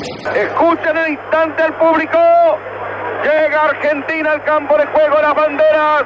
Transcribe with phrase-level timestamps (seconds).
[0.00, 2.18] Escuchen el instante al público.
[3.22, 6.04] Llega Argentina al campo de juego, las banderas.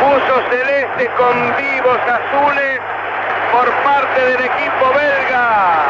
[0.00, 2.80] Puso celeste con vivos azules
[3.52, 5.84] por parte del equipo belga.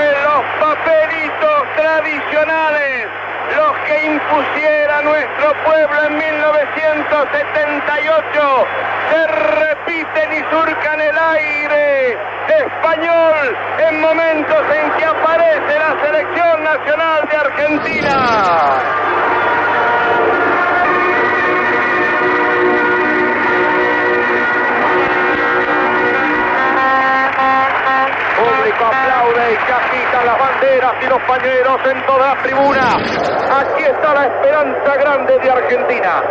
[0.00, 3.06] En los papelitos tradicionales,
[3.54, 8.66] los que impusiera nuestro pueblo en 1978,
[9.10, 12.18] se repiten y surcan el aire
[12.48, 13.56] español
[13.88, 18.16] en momentos en que aparece la selección nacional de Argentina.
[28.36, 32.96] Público aplaude y ya quitan las banderas y los pañuelos en toda la tribuna.
[33.60, 36.22] Aquí está la esperanza grande de Argentina.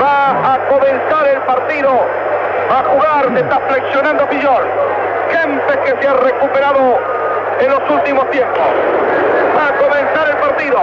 [0.00, 2.25] Va a comenzar el partido.
[2.70, 4.64] A jugar, se está flexionando Pillol.
[5.30, 6.98] Kempes que se ha recuperado
[7.60, 8.58] en los últimos tiempos.
[8.58, 10.78] A comenzar el partido.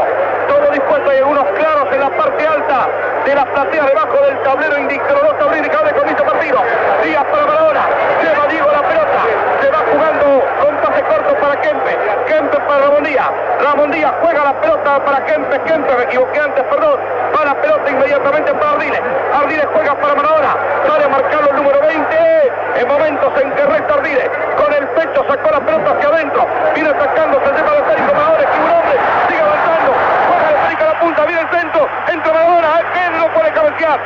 [0.48, 1.10] Todo dispuesto.
[1.10, 2.88] Hay unos claros en la parte alta
[3.26, 6.60] de la platea debajo del tablero indicador tablero indicador de comienzo partido.
[7.04, 7.82] Díaz para Maradona.
[8.22, 9.20] Lleva Diego la pelota.
[9.62, 11.98] Se va jugando con pase corto para Kempe.
[12.28, 13.32] Kempe para Ramón Díaz.
[13.62, 15.60] Ramón Díaz juega la pelota para Kempe.
[15.62, 17.00] Kempe, me equivoqué antes, perdón.
[17.36, 19.02] Va la pelota inmediatamente para Ardiles.
[19.34, 20.56] Ardiles juega para Maradona.
[20.88, 22.52] Sale a marcarlo el número 20.
[22.76, 24.30] En momentos en que resta Ardiles.
[24.58, 26.48] Con el pecho sacó la pelota hacia adentro.
[26.74, 28.46] Viene atacando, se lleva el técnico Maradona.
[28.52, 28.98] Que un hombre
[29.28, 29.92] sigue avanzando.
[30.28, 31.26] Juega el técnico a la punta.
[31.26, 31.90] Viene el centro.
[32.08, 32.70] Entra Maradona.
[32.94, 34.00] Que no puede cabecear.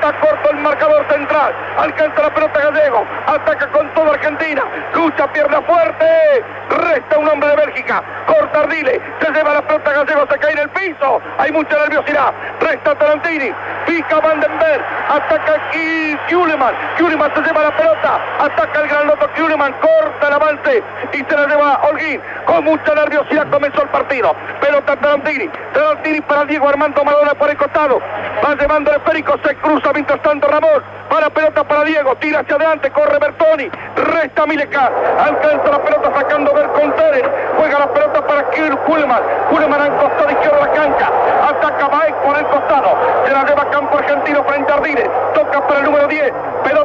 [0.00, 1.54] Resta corto el marcador central.
[1.76, 3.04] Alcanza la pelota Gallego.
[3.26, 4.62] Ataca con toda Argentina.
[4.94, 6.42] Lucha, pierna fuerte.
[6.70, 8.02] Resta un hombre de Bélgica.
[8.26, 8.98] Corta Ardile.
[9.20, 10.26] Se lleva la pelota Gallego.
[10.30, 11.20] Se cae en el piso.
[11.36, 12.32] Hay mucha nerviosidad.
[12.60, 13.52] Resta Tarantini.
[13.86, 14.82] Pica Vandenberg.
[15.10, 16.74] Ataca aquí Kuhleman.
[16.96, 18.20] Kuhleman se lleva la pelota.
[18.38, 19.74] Ataca el gran loto Kuhleman.
[19.82, 20.82] Corta el avance.
[21.12, 22.22] Y se la lleva Holguín.
[22.50, 24.34] Con mucha nerviosidad comenzó el partido.
[24.60, 25.48] Pelota Tarantini.
[25.72, 28.00] Tarantini para Diego Armando Maradona por el costado.
[28.44, 29.36] Va llevando el esférico.
[29.44, 30.82] Se cruza mientras tanto Ramón.
[31.08, 32.16] Para pelota para Diego.
[32.16, 32.90] Tira hacia adelante.
[32.90, 33.70] Corre Bertoni.
[33.94, 34.90] Resta Mileca.
[35.20, 37.30] Alcanza la pelota sacando Berconteren.
[37.56, 39.22] Juega la pelota para Kuhleman.
[39.50, 41.08] Kuhleman al costado izquierdo la cancha.
[41.50, 42.98] Ataca Baek por el costado.
[43.26, 45.08] Se la lleva campo argentino frente a Ardines.
[45.34, 46.32] Toca para el número 10.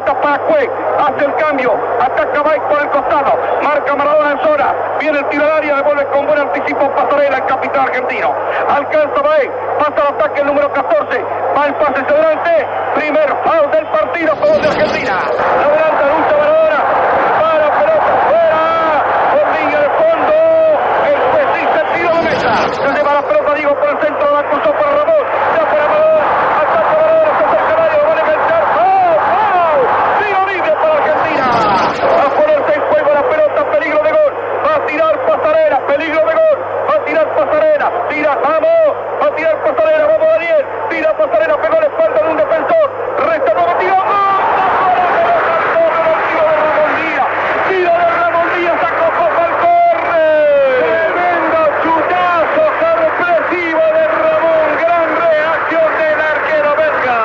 [0.05, 0.69] Pelota para Cue.
[0.99, 1.73] Hace el cambio.
[1.99, 3.33] Ataca Baek por el costado.
[3.63, 4.73] Marca Maradona en zona.
[4.99, 5.75] Viene el tiro al área.
[5.77, 8.33] Devuelve con buen anticipo Pasarela, el capitán argentino.
[8.69, 9.51] Alcanza Baek.
[9.79, 11.25] Pasa el ataque el número 14.
[11.57, 12.67] Va el pase hacia adelante.
[12.95, 15.17] Primer foul del partido favor de Argentina.
[15.17, 16.79] Adelanta lucha Maradona.
[17.41, 18.61] Para pelota fuera.
[19.57, 20.33] Línea de fondo.
[21.09, 22.53] El juez dice tiro de mesa.
[22.73, 24.31] Se lleva la pelota Diego por el centro.
[24.31, 25.25] La cruzó para Ramón.
[25.55, 26.25] Ya para Maradona.
[26.61, 27.31] Ataca Maradona.
[27.37, 27.97] Se acerca al área.
[27.97, 28.63] Lo van a enganchar.
[28.75, 29.17] ¡Foul!
[29.35, 29.81] ¡Foul!
[30.19, 31.45] Tiro libre para Argentina.
[32.15, 33.59] A ponerse en juego la pelota.
[33.71, 34.33] Peligro de gol.
[34.65, 35.77] Va a tirar Pasarela.
[35.87, 36.57] Peligro de gol.
[36.89, 37.91] Va a tirar Pasarela.
[38.09, 38.35] Tira.
[38.35, 38.89] Vamos.
[39.21, 40.05] Va a tirar Pasarela.
[40.07, 40.65] Vamos Daniel.
[40.89, 41.57] Tira Pasarela.
[41.61, 42.87] Pegó la espalda de un defensor.
[43.29, 43.95] Resta nuevo tiro.
[43.95, 44.35] ¡Gol!
[47.69, 48.77] Tiro de Ramón Díaz.
[48.81, 51.11] Sacó Copa al córner.
[51.15, 54.67] Tremendo chutazo sorpresivo de Ramón.
[54.81, 57.17] Gran reacción del arquero belga.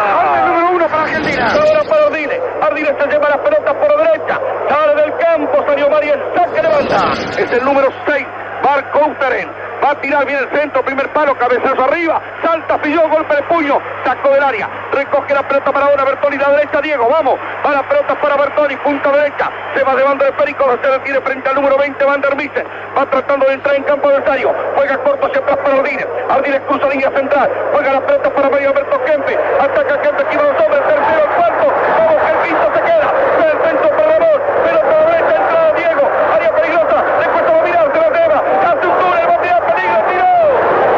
[0.46, 1.44] número uno para Argentina.
[1.52, 2.36] Ahora para Ardile.
[2.62, 4.40] Ardile se lleva las pelotas por derecha.
[4.68, 5.64] Sale del campo.
[5.66, 6.20] Salió Mariel.
[6.34, 7.12] Saque de banda.
[7.38, 8.26] Es el número 6.
[8.62, 9.48] Marco Uteren.
[9.82, 13.78] Va a tirar bien el centro, primer palo, cabezazo arriba, salta, pilló, golpe de puño,
[14.04, 17.88] sacó del área, recoge la pelota para ahora, Bertoni, la derecha, Diego, vamos, va la
[17.88, 21.78] pelota para Bertoni, punta derecha, se va llevando el perico, se retira frente al número
[21.78, 25.56] 20, Van der Missen, va tratando de entrar en campo adversario, juega corto hacia atrás
[25.64, 30.22] para Ardines, Ardines cruza línea central, juega la pelota para Mario Alberto Kempe, ataca Kempe,
[30.24, 33.14] esquiva los hombres, tercero, cuarto, vamos que el quinto se queda,
[33.50, 38.10] el centro para Ramón, pelota derecha, entrada Diego, área peligrosa, le cuesta dominar, se la
[38.10, 40.30] lleva, hace un túnel, va a tirar peligro, tiró,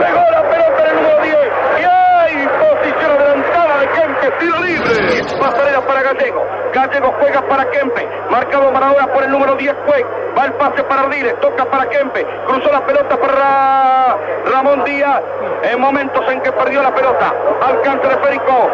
[0.03, 1.37] pegó la pelota en el número 10,
[1.79, 8.07] y hay posición adelantada de Kempe, tiro libre, pasarela para Gallego, Gallego juega para Kempe,
[8.31, 10.07] marcado Maradona por el número 10, Cue,
[10.37, 14.17] va el pase para Ardiles, toca para Kempe, cruzó la pelota para
[14.53, 15.23] Ramón Díaz,
[15.63, 17.33] en momentos en que perdió la pelota,
[17.67, 18.71] alcanza el esférico,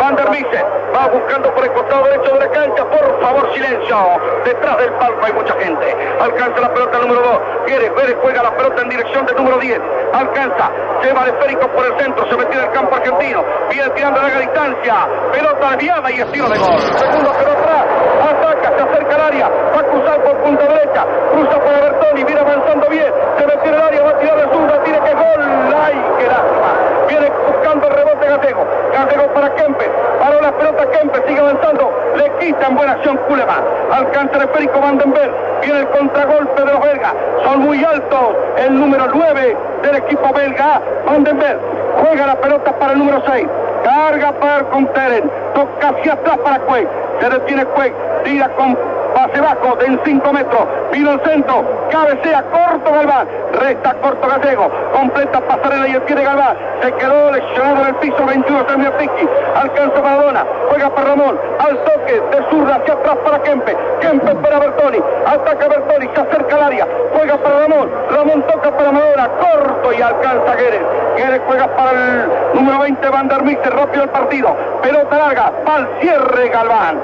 [0.00, 0.64] Van der Missen,
[0.94, 3.96] va buscando por el costado derecho de la cancha, por favor silencio,
[4.44, 8.42] detrás del palco hay mucha gente, alcanza la pelota el número 2, Pérez, Pérez juega
[8.42, 9.80] la pelota en dirección del número 10,
[10.12, 10.70] alcanza,
[11.02, 14.22] lleva el esférico por el centro, se metió en el campo argentino, viene tirando a
[14.22, 14.94] larga distancia,
[15.32, 17.84] pelota desviada y estilo de gol, segundo pero atrás,
[18.30, 22.40] ataca, se acerca al área, va a cruzar por punta derecha, cruza para Bertoni, viene
[22.40, 25.74] avanzando bien, se metió en el área, va a tirar de zurda, tiene que gol,
[25.84, 26.72] ay, qué lástima,
[27.08, 29.90] viene buscando el rebote Gallego, Gallego para Kempe,
[30.20, 34.80] para la pelota Kempe, sigue avanzando, le quita en buena acción Kuleman, alcanza el esférico
[34.80, 37.14] Vandenberg, Viene el contragolpe de los belgas.
[37.44, 38.36] Son muy altos.
[38.56, 41.58] El número 9 del equipo belga, Vandenberg.
[42.00, 43.46] Juega la pelota para el número 6.
[43.84, 45.30] Carga para con Teren.
[45.54, 46.86] Toca hacia atrás para Cuey.
[47.20, 47.92] Se detiene Cuey.
[48.24, 48.76] Tira con
[49.14, 50.62] pase bajo de en 5 metros.
[50.92, 51.64] Vino el centro.
[51.90, 53.28] Cabecea corto Galván.
[53.52, 54.70] Resta corto Gallego.
[54.92, 56.56] Completa pasarela y el pie de Galván.
[56.82, 59.28] Se quedó lesionado en el piso 21 termina Piqui.
[59.54, 60.44] Alcanza Maradona.
[60.68, 61.38] Juega para Ramón.
[61.58, 63.76] Al toque de zurda hacia atrás para Kempe.
[64.00, 64.98] Kempe para Bertoni.
[65.26, 66.08] Ataca Bertoni.
[66.14, 66.86] Se acerca al área.
[67.12, 67.90] Juega para Ramón.
[68.10, 69.28] Ramón toca para Maradona.
[69.28, 70.82] Corto y alcanza Guedes.
[71.16, 73.74] Guedes juega para el número 20 Van der Mister.
[73.74, 74.56] Rápido el partido.
[74.82, 75.52] Pelota larga.
[75.64, 77.00] Pal cierre Galván.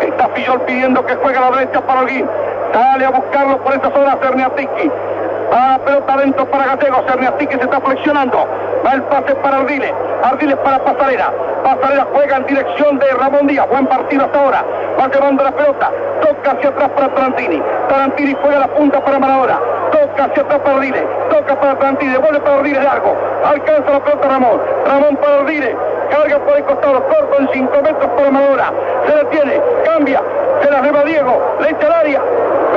[0.00, 2.26] Está Fillol pidiendo que juegue a la derecha para Holguín.
[2.72, 4.90] Sale a buscarlo por esa zona Cerniatiki.
[5.52, 7.02] A pelota adentro para Gallego.
[7.08, 8.46] Cerniatiki se está flexionando.
[8.86, 9.92] Va el pase para Ardiles.
[10.22, 11.32] Ardiles para Pasarela.
[11.64, 13.68] Pasarela juega en dirección de Ramón Díaz.
[13.68, 14.64] Buen partido hasta ahora.
[14.98, 15.90] Va llevando la pelota.
[16.20, 17.60] Toca hacia atrás para Tarantini.
[17.88, 19.58] Tarantini juega la punta para Maradona.
[19.90, 21.04] Toca hacia atrás para Ardiles.
[21.30, 22.16] Toca para Tarantini.
[22.16, 23.16] Vuelve para Ardiles largo.
[23.44, 24.60] Alcanza la pelota Ramón.
[24.86, 25.76] Ramón para Ardiles.
[26.10, 27.02] Carga por el costado.
[27.08, 28.72] Corto en 5 metros para Maradona.
[29.06, 29.60] Se detiene.
[29.84, 30.22] Cambia.
[30.62, 31.56] Se la arriba Diego.
[31.60, 32.20] Le echa área.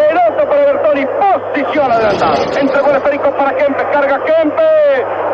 [0.07, 1.05] Pelota para Bertoni.
[1.05, 2.35] Posición adelantada.
[2.59, 3.83] Entregó el esférico para Kempe.
[3.91, 4.63] Carga Kempe.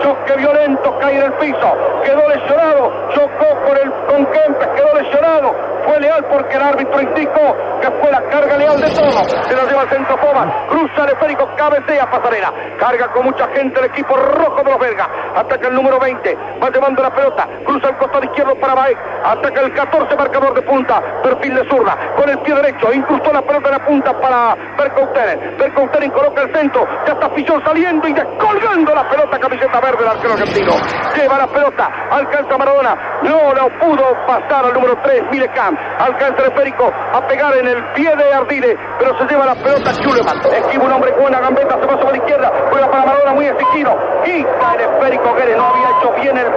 [0.01, 0.97] Choque violento.
[0.99, 1.77] Cae en el piso.
[2.03, 3.09] Quedó lesionado.
[3.13, 4.69] Chocó con, el, con Kempe.
[4.75, 5.68] Quedó lesionado.
[5.89, 9.23] Fue leal porque el árbitro indicó que fue la carga leal de todo.
[9.23, 10.19] Se la lleva al centro.
[10.69, 11.49] Cruza el esférico.
[11.57, 12.53] Cabecea Pasarela.
[12.77, 15.07] Carga con mucha gente el equipo rojo de los belgas.
[15.35, 16.37] Ataca el número 20.
[16.61, 17.47] Va llevando la pelota.
[17.65, 18.97] Cruza el costado izquierdo para Baek.
[19.23, 21.01] Ataca el 14 marcador de punta.
[21.23, 21.97] Perfil de zurda.
[22.15, 22.93] Con el pie derecho.
[22.93, 25.57] Incrustó la pelota en la punta para Berkouteren.
[25.57, 26.87] Berkouteren coloca el centro.
[27.07, 29.39] Ya está Fillol saliendo y descolgando la pelota.
[29.39, 30.71] Camiseta verde del arquero argentino.
[31.15, 31.89] Lleva la pelota.
[32.11, 33.19] Alcanza Maradona.
[33.23, 35.23] No lo pudo pasar al número 3.
[35.31, 35.78] Milecam.
[35.99, 38.77] Alcanza el esférico a pegar en el pie de Ardile.
[38.99, 40.39] Pero se lleva la pelota Schuleman.
[40.45, 41.77] Esquiva un hombre con una gambeta.
[41.79, 42.51] Se va sobre la izquierda.
[42.71, 43.97] Juega para Maradona muy exigido.
[44.23, 45.57] Quita el esférico Guedes.
[45.57, 46.47] No había hecho bien el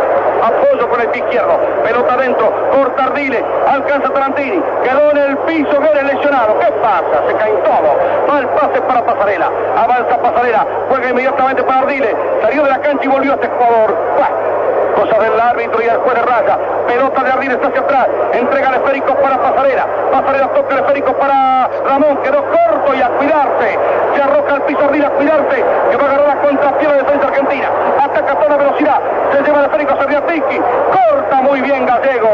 [0.42, 1.58] apoyo con el pie izquierdo.
[1.82, 2.70] Pelota adentro.
[2.72, 3.44] Corta Ardile.
[3.66, 4.62] Alcanza Tarantini.
[4.84, 6.58] Quedó en el piso Guedes lesionado.
[6.58, 7.26] ¿Qué pasa?
[7.28, 7.96] Se caen todos.
[8.30, 9.50] Va el pase para Pasarela.
[9.76, 10.66] Avanza Pasarela.
[10.88, 12.16] Juega inmediatamente para Ardile.
[12.42, 13.96] Salió de la cancha y volvió a este jugador.
[14.16, 14.52] Bueno,
[14.94, 16.58] Cosa del árbitro y el juez de raya.
[16.86, 18.08] Pelota de Ardile está hacia atrás.
[18.34, 19.86] Entrega el esférico para Pasarela.
[20.12, 22.18] Pasarela toca el esférico para Ramón.
[22.22, 23.78] Quedó corto y a cuidarse.
[24.14, 25.64] Se arroja al piso Ardile a cuidarse.
[25.90, 27.68] Que va a agarrar la contrapié de defensa argentina.
[28.02, 29.00] Ataca a toda velocidad.
[29.32, 30.60] Se lleva el esférico a Serriatiki.
[30.92, 32.28] Corta muy bien Gallego.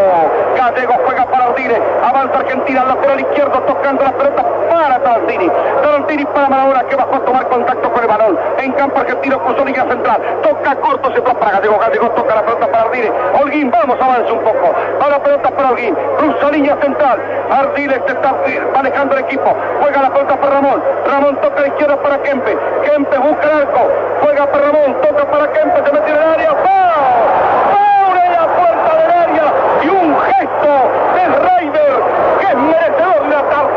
[0.56, 1.82] Gallego juega para Ardile.
[2.03, 5.50] Avanza Argentina al lateral izquierdo tocando la pelota para Tarantini.
[5.82, 8.38] Tarantini para Maradona que bajó a tomar contacto con el balón.
[8.59, 10.20] En campo argentino puso línea central.
[10.43, 12.11] Toca corto, se va para Gallego.
[12.11, 13.12] Toca la pelota para Ardile.
[13.41, 14.75] Holguín, vamos, avanza un poco.
[15.00, 15.97] Va la pelota para Holguín.
[16.19, 17.20] Cruza línea central.
[17.50, 18.35] Ardile se está
[18.75, 19.55] manejando el equipo.
[19.81, 20.82] Juega la pelota para Ramón.
[21.06, 22.56] Ramón toca la izquierda para Kempe.
[22.85, 23.91] Kempe busca el arco.
[24.23, 24.97] Juega para Ramón.
[25.03, 25.82] Toca para Kempe.
[25.85, 26.50] Se mete en el área.
[26.50, 27.73] ¡Foul!
[27.73, 29.44] ¡Foul en la puerta del área!
[29.82, 30.73] Y un gesto
[31.14, 32.03] del Raider
[32.41, 33.27] que es merecedor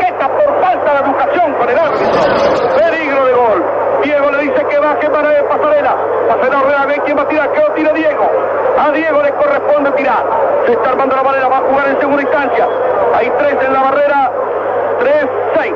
[0.02, 2.22] tarjeta por falta de educación con el árbitro.
[2.76, 3.66] Peligro de gol.
[4.04, 5.96] Diego le dice que baje para el pasarela.
[6.28, 7.52] Pasarela ve quién va a tirar.
[7.52, 8.30] Que lo tira Diego.
[8.80, 10.26] A Diego le corresponde tirar.
[10.66, 11.48] Se está armando la barrera.
[11.48, 12.68] Va a jugar en segunda instancia.
[13.14, 14.32] Hay tres en la barrera.
[15.00, 15.26] Tres,
[15.56, 15.74] seis.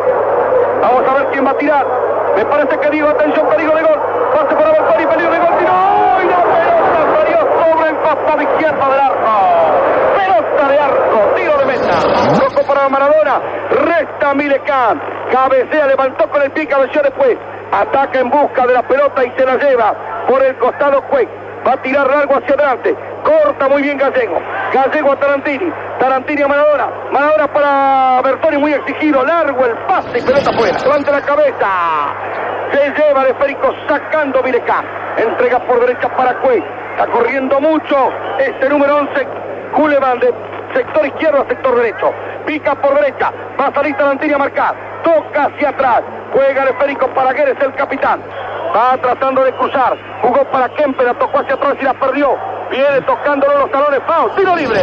[0.82, 1.86] Vamos a ver quién va a tirar.
[2.36, 4.00] Me parece que Diego, atención, peligro de gol.
[4.34, 5.58] Pase para Bertoni, peligro de gol.
[5.60, 5.72] ¡Tiró!
[6.22, 9.36] Y la pelota salió sobre el costado izquierdo del arco.
[10.18, 12.40] Pelota de arco, tiro de meta.
[12.40, 13.42] Rojo para Maradona.
[14.66, 17.38] Cabecea, levantó con el pie, cabeceó después.
[17.72, 19.94] Ataca en busca de la pelota y se la lleva
[20.28, 21.28] por el costado Cuey.
[21.66, 22.96] Va a tirar largo hacia adelante.
[23.24, 24.40] Corta muy bien Gallego.
[24.72, 25.72] Gallego a Tarantini.
[26.00, 26.90] Tarantini a Maradona.
[27.12, 29.24] Maradona para Bertoni muy exigido.
[29.26, 30.78] Largo el pase y pelota fuera.
[30.80, 31.68] Levanta la cabeza.
[32.72, 34.86] Se lleva el esférico sacando Milecán.
[35.18, 36.64] Entrega por derecha para Cuey.
[36.92, 39.28] Está corriendo mucho este número 11.
[39.74, 40.34] Kuleman de
[40.76, 42.12] sector izquierdo sector derecho.
[42.46, 43.32] Pica por derecha.
[43.60, 44.76] Va a salir a marcar.
[45.04, 46.02] Toca hacia atrás.
[46.34, 48.22] Juega el esférico para Guedes, el capitán.
[48.76, 49.98] Va tratando de cruzar.
[50.22, 52.38] Jugó para Kempe, la tocó hacia atrás y la perdió.
[52.70, 54.02] Viene tocándolo los talones.
[54.06, 54.36] Foul.
[54.36, 54.82] Tiro libre.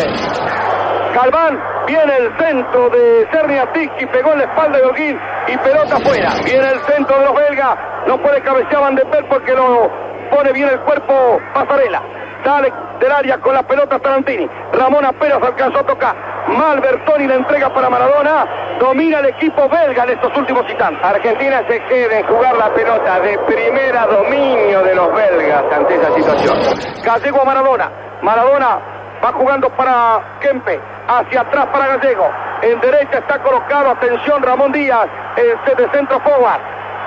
[1.14, 6.30] Galván viene el centro de Cerniatiki, pegó en la espalda de Holguín y pelota afuera.
[6.42, 7.78] Viene el centro de los belgas.
[8.06, 9.90] No puede cabecear Van de Pel porque lo
[10.30, 12.02] pone bien el cuerpo Pasarela.
[12.44, 14.48] Sale del área con la pelota Tarantini.
[14.72, 16.14] Ramón apenas alcanzó a tocar.
[16.48, 18.46] Mal Bertoni la entrega para Maradona.
[18.80, 21.04] Domina el equipo belga en estos últimos instantes.
[21.04, 26.14] Argentina se queda en jugar la pelota de primera dominio de los belgas ante esa
[26.14, 26.58] situación.
[27.04, 27.90] Gallego a Maradona.
[28.22, 28.78] Maradona
[29.24, 30.80] va jugando para Kempe.
[31.06, 32.28] Hacia atrás para Gallego.
[32.62, 35.06] En derecha está colocado, atención, Ramón Díaz.
[35.36, 36.60] el de centro forward.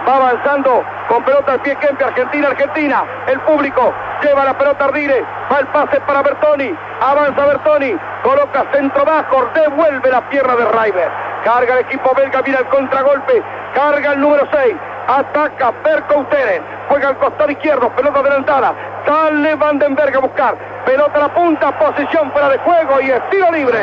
[0.08, 3.04] Va avanzando con pelota al pie Kempe, Argentina, Argentina.
[3.27, 3.94] El público
[4.25, 5.24] lleva la pelota Ardiles.
[5.51, 6.74] Va el pase para Bertoni.
[7.01, 7.96] Avanza Bertoni.
[8.24, 9.50] Coloca centro bajo.
[9.53, 11.10] Devuelve la pierna de Raiber.
[11.44, 12.41] Carga el equipo belga.
[12.41, 13.44] Mira el contragolpe.
[13.74, 14.75] Carga el número 6.
[15.08, 16.63] Ataca Berko Uteren.
[16.89, 17.89] Juega al costado izquierdo.
[17.89, 18.74] Pelota adelantada.
[19.05, 20.55] Sale Vandenberg a buscar.
[20.86, 21.72] Pelota a la punta.
[21.77, 23.79] Posición fuera de juego y estilo libre.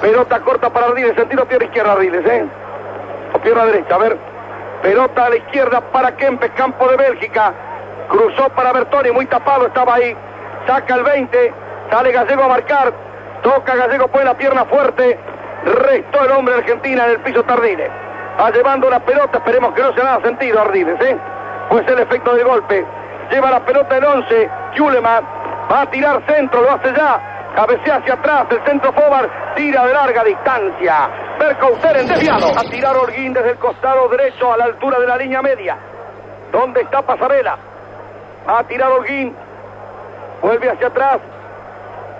[0.00, 1.16] Pelota corta para Ardiles.
[1.16, 2.46] Sentido pierna izquierda Ardiles, ¿eh?
[3.32, 3.94] O pierna derecha.
[3.96, 4.16] A ver.
[4.82, 7.54] Pelota a la izquierda para Kempes, campo de Bélgica.
[8.08, 10.16] Cruzó para Bertoni, muy tapado estaba ahí.
[10.66, 11.52] Saca el 20,
[11.90, 12.92] sale Gallego a marcar.
[13.42, 15.18] Toca Gallego, pone la pierna fuerte.
[15.64, 17.90] Restó el hombre Argentina en el piso Tardiles.
[18.40, 21.16] Va llevando la pelota, esperemos que no se nada sentido Ardiles, ¿eh?
[21.68, 22.84] Pues el efecto del golpe.
[23.30, 25.24] Lleva la pelota el 11, Kuleman.
[25.70, 27.52] Va a tirar centro, lo hace ya.
[27.54, 31.08] Cabecea hacia atrás, el centro Fobar tira de larga distancia.
[31.38, 32.48] Bercauter en desviado.
[32.58, 35.76] A tirar Holguín desde el costado derecho a la altura de la línea media.
[36.50, 37.56] ¿Dónde está Pasarela?
[38.46, 39.34] A tirar Holguín.
[40.42, 41.18] Vuelve hacia atrás.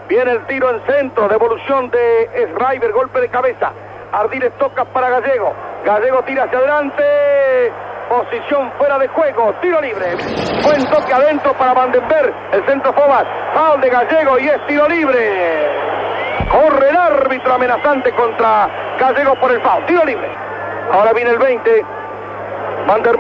[0.09, 1.28] Viene el tiro en centro.
[1.28, 2.93] Devolución de Schreiber.
[2.93, 3.73] Golpe de cabeza.
[4.12, 5.52] Ardiles toca para Gallego.
[5.85, 7.73] Gallego tira hacia adelante.
[8.09, 9.52] Posición fuera de juego.
[9.61, 10.16] Tiro libre.
[10.62, 12.33] Buen toque adentro para Vandenberg.
[12.52, 13.26] El centro Fobas.
[13.52, 15.69] Foul de Gallego y es tiro libre.
[16.50, 19.85] Corre el árbitro amenazante contra Gallego por el foul.
[19.87, 20.28] Tiro libre.
[20.90, 21.85] Ahora viene el 20.
[22.87, 23.16] Van der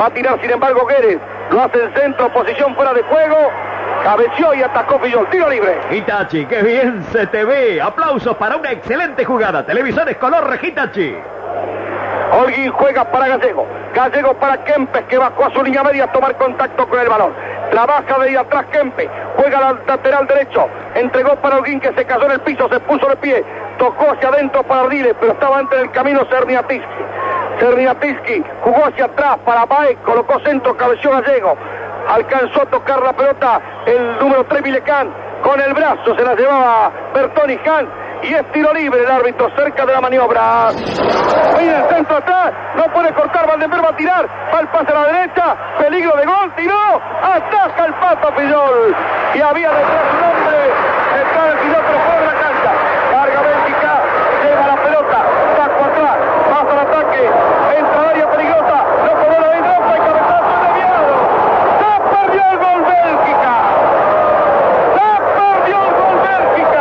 [0.00, 1.18] Va a tirar sin embargo Guedes.
[1.50, 2.28] Lo hace en centro.
[2.32, 3.36] Posición fuera de juego.
[4.04, 5.28] Cabeció y atacó Fillol.
[5.30, 5.78] Tiro libre.
[5.90, 7.80] Hitachi, qué bien se te ve.
[7.80, 9.64] Aplausos para una excelente jugada.
[9.66, 11.16] Televisores color Hitachi.
[12.32, 13.66] Holguín juega para Gallego.
[13.92, 17.32] Gallego para Kempes que bajó a su línea media a tomar contacto con el balón.
[17.72, 19.08] Trabaja de ahí atrás Kempes.
[19.36, 20.68] Juega al lateral derecho.
[20.94, 22.68] Entregó para Holguín que se cayó en el piso.
[22.68, 23.44] Se puso de pie.
[23.78, 25.14] Tocó hacia adentro para Ardiles.
[25.18, 26.20] Pero estaba antes del camino
[27.60, 29.98] Cerniatiski jugó hacia atrás para Baez.
[30.04, 30.76] Colocó centro.
[30.76, 31.56] Cabeció Gallego.
[32.08, 35.14] Alcanzó a tocar la pelota el número 3 Vilecán.
[35.42, 37.88] Con el brazo se la llevaba Bertoni Khan
[38.22, 40.68] y es tiro libre el árbitro cerca de la maniobra.
[41.58, 44.94] Viene el centro atrás, no puede cortar, Valdemar va a tirar, va el pase a
[44.94, 48.96] la derecha, peligro de gol, tiró, ataca el pato Pillol.
[49.34, 50.50] Y había detrás un hombre,
[51.62, 52.72] piloto fuera de la cancha.
[53.10, 53.92] Carga Bélgica,
[54.42, 55.18] lleva la pelota,
[55.56, 56.16] saco atrás,
[56.50, 57.30] pasa al ataque,
[57.78, 61.12] entra al área peligrosa, no puede la dentro, hay cabezazo desviado.
[61.80, 63.52] Se perdió el gol Bélgica.
[64.94, 66.80] Se perdió el gol Bélgica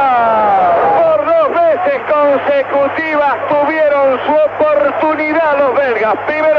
[2.09, 5.75] consecutivas tuvieron su oportunidad los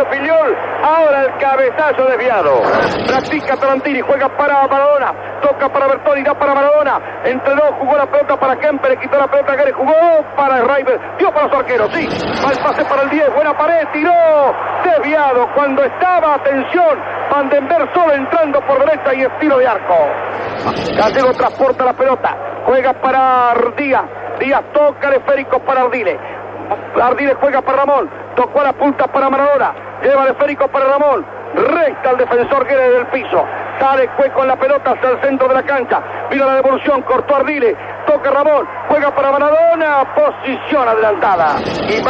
[0.07, 2.63] Filiol, ahora el cabezazo desviado.
[3.07, 7.01] Practica Tarantini, juega para Maradona, toca para Bertoni, da para Maradona.
[7.25, 11.33] Entre dos jugó la pelota para Kemper, quitó la pelota a jugó para Raiber, dio
[11.33, 12.09] para los arqueros, sí.
[12.45, 14.13] Va el pase para el 10, buena pared, tiró,
[14.85, 15.49] desviado.
[15.55, 16.99] Cuando estaba, atención,
[17.31, 19.97] Vandenberg solo entrando por derecha y estilo de arco.
[20.97, 24.05] Gallego transporta la pelota, juega para Díaz.
[24.39, 26.19] Díaz toca el esférico para Ardiles.
[27.01, 28.11] Ardiles juega para Ramón.
[28.37, 29.90] Tocó a la punta para Maradona.
[30.03, 31.25] Lleva el esférico para Ramón.
[31.55, 33.45] Resta el defensor que del piso.
[33.79, 36.01] Sale fue con la pelota hasta el centro de la cancha.
[36.31, 37.77] Vino la devolución, cortó Ardiles.
[38.07, 38.67] Toca Ramón.
[38.89, 40.15] Juega para Maradona.
[40.15, 41.57] Posición adelantada.
[41.89, 42.03] Y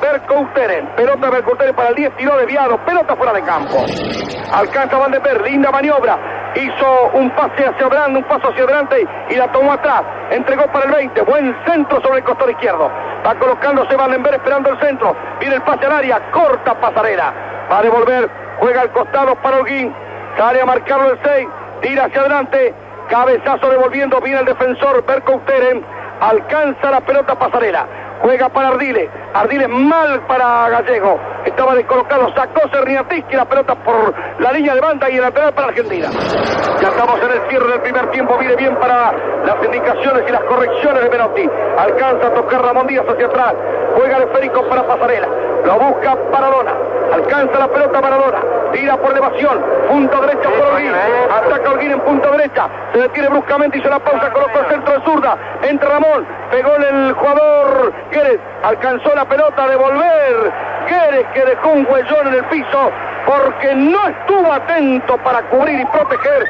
[0.00, 0.88] Bercouteren.
[0.96, 2.16] Pelota Bercouteren para el 10.
[2.16, 2.78] Tiró desviado.
[2.78, 3.84] Pelota fuera de campo.
[4.52, 5.42] Alcanza Van de Ver.
[5.42, 6.18] Linda maniobra
[6.54, 10.02] hizo un pase hacia adelante, un paso hacia adelante y la tomó atrás.
[10.30, 11.22] Entregó para el 20.
[11.22, 12.90] Buen centro sobre el costado izquierdo.
[13.26, 15.14] Va colocándose Vandenberg esperando el centro.
[15.40, 16.20] Viene el pase al área.
[16.30, 17.32] Corta pasarela.
[17.70, 18.30] Va a devolver.
[18.58, 19.94] Juega al costado para Holguín.
[20.36, 21.48] Sale a marcarlo el 6.
[21.82, 22.74] Tira hacia adelante.
[23.08, 24.20] Cabezazo devolviendo.
[24.20, 25.84] Viene el defensor Berkouteren.
[26.20, 27.86] Alcanza la pelota pasarela
[28.22, 32.62] juega para Ardiles, Ardiles mal para Gallego, estaba descolocado, sacó
[33.10, 36.08] y la pelota por la línea de banda y el lateral para Argentina.
[36.80, 39.12] Ya estamos en el cierre del primer tiempo, viene bien para
[39.44, 41.48] las indicaciones y las correcciones de Menotti.
[41.78, 43.54] Alcanza a tocar Ramón Díaz hacia atrás,
[43.96, 45.28] juega el esférico para Pasarela,
[45.64, 46.72] lo busca Maradona,
[47.12, 48.38] alcanza la pelota Maradona,
[48.72, 53.78] tira por elevación, punto derecha por Holguín, ataca Holguín en punta derecha, se detiene bruscamente,
[53.78, 59.14] hizo la pausa, colocó el centro de zurda, entra Ramón, pegó el jugador Guedes, alcanzó
[59.14, 60.52] la pelota a devolver,
[60.88, 62.90] Guedes que dejó un huellón en el piso
[63.26, 66.44] porque no estuvo atento para cubrir y proteger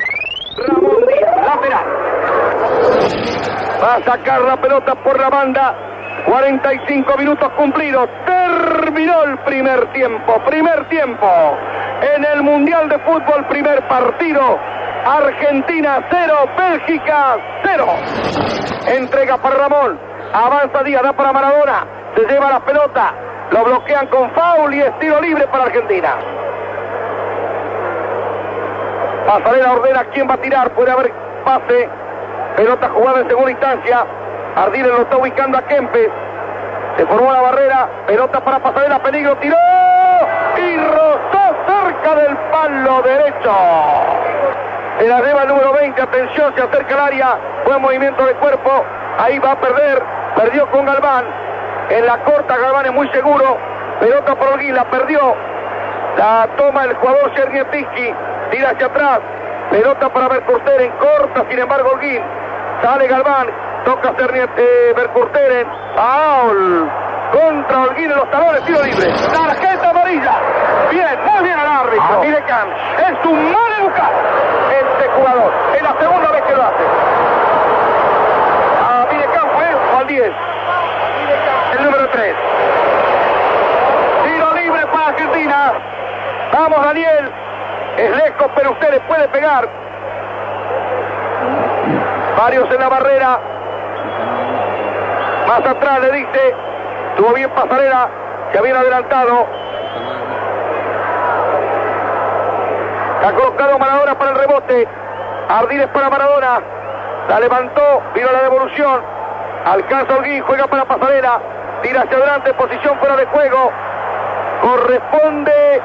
[0.69, 1.85] Ramón Díaz, lateral.
[3.83, 5.75] Va a sacar la pelota por la banda.
[6.27, 8.09] 45 minutos cumplidos.
[8.27, 10.41] Terminó el primer tiempo.
[10.47, 11.29] Primer tiempo.
[12.15, 14.59] En el Mundial de Fútbol, primer partido.
[15.05, 17.87] Argentina 0, Bélgica 0.
[18.87, 19.99] Entrega para Ramón.
[20.33, 22.02] Avanza Díaz, da para Maradona.
[22.15, 23.13] Se lleva la pelota.
[23.51, 26.15] Lo bloquean con foul y estilo libre para Argentina.
[29.27, 30.71] Pasarela ordena quién va a tirar.
[30.71, 31.13] Puede haber
[31.45, 31.89] pase.
[32.57, 34.07] Pelota jugada en segunda instancia.
[34.57, 36.11] Ardiles lo está ubicando a Kempes.
[36.97, 37.89] Se formó la barrera.
[38.07, 38.99] Pelota para Pasarela.
[39.01, 39.37] Peligro.
[39.37, 39.57] Tiró.
[40.57, 43.53] Y rozó cerca del palo derecho.
[44.99, 46.03] Se la lleva el número 20.
[46.03, 46.55] Atención.
[46.55, 47.39] Se acerca al área.
[47.65, 48.85] Buen movimiento de cuerpo.
[49.19, 50.03] Ahí va a perder.
[50.37, 51.52] Perdió con Galván.
[51.91, 53.59] En la corta Galván es muy seguro.
[54.01, 54.75] Pelota por Olguín.
[54.75, 55.35] La perdió.
[56.17, 58.15] La toma el jugador Chernietisky.
[58.51, 59.21] Tira hacia atrás.
[59.71, 60.93] Pelota para Berkurteren.
[60.93, 62.23] Corta, sin embargo, Holguín.
[62.83, 63.49] Sale Galván.
[63.85, 65.67] Toca eh, Berkurteren.
[65.97, 66.91] Paul.
[67.33, 68.63] Contra Holguín en los talones.
[68.65, 69.13] Tiro libre.
[69.33, 70.33] Tarjeta amarilla.
[70.91, 72.21] Bien, muy bien al árbitro.
[72.21, 72.77] Mire Camps.
[72.99, 74.13] Es un mal educado.
[74.71, 75.53] Este jugador.
[75.75, 76.85] Es la segunda vez que lo hace.
[78.83, 80.33] A Mire Camps fue o al 10.
[81.73, 82.37] El número 3.
[84.25, 85.73] Tiro libre para Argentina.
[86.53, 87.31] Vamos, Daniel.
[87.97, 89.69] Es lejos, pero usted le puede pegar.
[92.39, 93.41] Varios en la barrera.
[95.49, 96.55] Más atrás le dice.
[97.17, 98.09] Tuvo bien pasarela.
[98.53, 99.47] Se había adelantado.
[103.27, 104.89] Ha colocado Maradona para el rebote.
[105.49, 106.61] Ardiles para Maradona.
[107.29, 108.01] La levantó.
[108.15, 109.03] Vino la devolución.
[109.65, 110.41] Alcanza Holguín.
[110.45, 111.41] Juega para pasarela.
[111.83, 112.55] Tira hacia adelante.
[112.55, 113.73] Posición fuera de juego.
[114.63, 115.83] Corresponde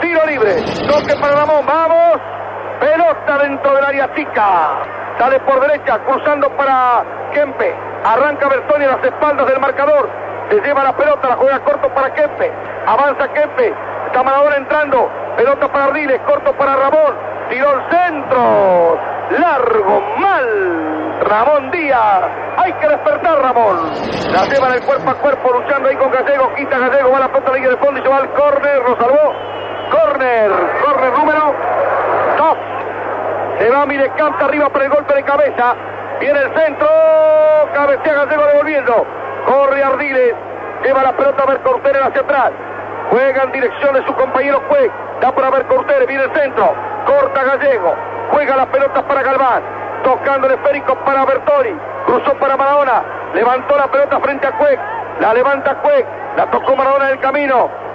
[0.00, 0.62] Tiro libre.
[0.88, 1.66] Toque para Ramón.
[1.66, 2.20] Vamos.
[2.80, 4.68] Pelota dentro del área chica.
[5.18, 7.74] Sale por derecha, cruzando para Kempe.
[8.04, 10.08] Arranca Bertoni a las espaldas del marcador.
[10.50, 12.52] Se lleva la pelota, la juega corto para Kempe.
[12.86, 13.74] Avanza Kempe.
[14.06, 15.10] Está Maradona entrando.
[15.36, 17.14] Pelota para Ardiles, corto para Ramón.
[17.48, 18.98] Tiró el centro.
[19.30, 21.20] Largo, mal.
[21.22, 22.22] Ramón Díaz.
[22.58, 23.90] Hay que despertar, Ramón.
[24.30, 26.54] La lleva en el cuerpo a cuerpo, luchando ahí con Gallego.
[26.54, 28.82] Quita Gallego, va a la pelota de de fondo y se va al córner.
[28.88, 29.34] Lo salvó.
[29.90, 30.50] Corner,
[30.84, 31.54] corner número
[32.38, 32.58] 2.
[33.58, 35.74] Se va Mirecamp arriba por el golpe de cabeza.
[36.20, 36.88] Viene el centro.
[37.72, 39.06] Cabecea Gallego devolviendo.
[39.46, 40.34] Corre Ardiles.
[40.82, 42.50] Lleva la pelota a Bercorteren hacia atrás.
[43.10, 44.90] Juega en dirección de su compañero Juez.
[45.20, 46.06] Da para Bercorteren.
[46.06, 46.74] Viene el centro.
[47.06, 47.94] Corta Gallego.
[48.32, 49.62] Juega las pelotas para Galván.
[50.02, 51.76] Tocando el esférico para Bertoni.
[52.06, 53.02] Cruzó para Maradona.
[53.34, 54.80] Levantó la pelota frente a Cuec.
[55.20, 56.06] La levanta Cuec.
[56.36, 57.85] La tocó Maradona en el camino.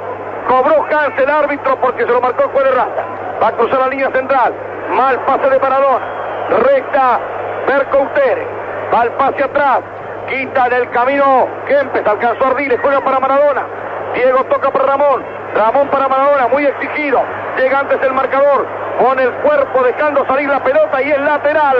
[0.47, 3.05] Cobró Hans el árbitro porque se lo marcó el de raza.
[3.41, 4.53] Va a cruzar la línea central.
[4.91, 6.05] Mal pase de Maradona.
[6.49, 7.19] Recta
[7.67, 8.47] Bercoutere.
[8.93, 9.79] Va al pase atrás.
[10.27, 12.05] Quita en el camino Kempes.
[12.05, 12.79] Alcanzó Ardiles.
[12.81, 13.65] Juega para Maradona.
[14.13, 15.23] Diego toca para Ramón.
[15.55, 16.47] Ramón para Maradona.
[16.47, 17.21] Muy exigido.
[17.57, 18.67] Llega antes el marcador.
[18.99, 21.77] Con el cuerpo dejando salir la pelota y es lateral.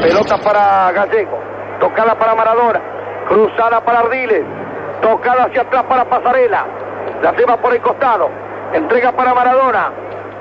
[0.00, 1.38] Pelota para Gallego.
[1.80, 2.80] Tocada para Maradona.
[3.28, 4.44] Cruzada para Ardiles.
[5.02, 6.64] Tocada hacia atrás para Pasarela.
[7.22, 8.30] La lleva por el costado.
[8.72, 9.90] Entrega para Maradona.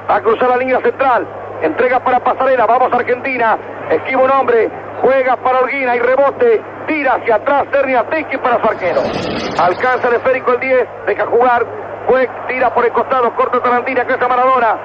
[0.09, 1.27] Va a cruzar la línea central.
[1.61, 2.65] Entrega para Pasarela.
[2.65, 3.57] Vamos Argentina.
[3.89, 4.69] Esquiva un hombre.
[5.01, 6.61] Juega para Orguina y rebote.
[6.87, 7.65] Tira hacia atrás.
[7.71, 9.01] Ternia Tequi para su arquero.
[9.59, 10.87] Alcanza el esférico el 10.
[11.07, 11.65] Deja jugar.
[12.07, 13.33] Juez tira por el costado.
[13.33, 14.05] Corta Tarantina.
[14.05, 14.77] Crece Maradona.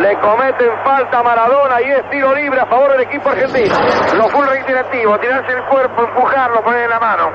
[0.00, 3.74] Le cometen falta a Maradona y es tiro libre a favor del equipo argentino.
[4.16, 7.30] Lo full reiterativo, tirarse el cuerpo, empujarlo, poner la mano.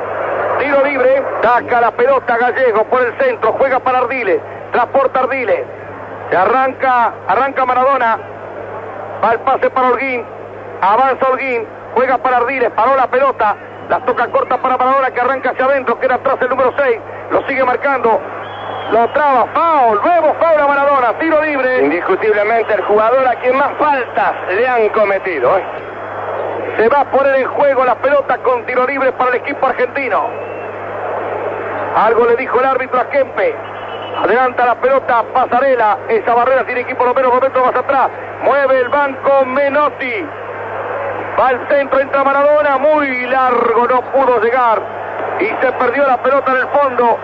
[0.60, 4.42] Tiro libre, saca la pelota Gallego por el centro, juega para Ardiles,
[4.74, 5.62] transporta Ardiles.
[6.30, 8.20] Se arranca, arranca Maradona,
[9.24, 10.24] va el pase para Holguín,
[10.82, 13.56] avanza Holguín, juega para Ardiles, paró la pelota,
[13.90, 17.00] la toca corta para Maradona que arranca hacia adentro, queda atrás el número 6,
[17.32, 18.20] lo sigue marcando,
[18.92, 21.86] lo traba, foul, nuevo foul a Maradona, tiro libre.
[21.86, 25.58] Indiscutiblemente el jugador a quien más faltas le han cometido.
[25.58, 25.64] ¿eh?
[26.80, 30.30] Se va a poner en juego la pelota con tiro libre para el equipo argentino.
[31.94, 33.54] Algo le dijo el árbitro a Kempe.
[34.24, 35.98] Adelanta la pelota, pasarela.
[36.08, 38.10] Esa barrera tiene equipo lo menos momentos más atrás.
[38.44, 40.26] Mueve el banco Menotti.
[41.38, 42.78] Va al centro, entra Maradona.
[42.78, 44.82] Muy largo, no pudo llegar.
[45.42, 47.18] Y se perdió la pelota en el fondo.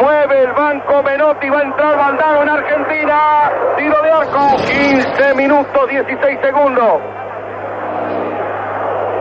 [0.00, 3.50] Mueve el banco Menotti, va a entrar Valdano en Argentina.
[3.76, 4.56] Tiro de arco.
[4.64, 7.21] 15 minutos, 16 segundos.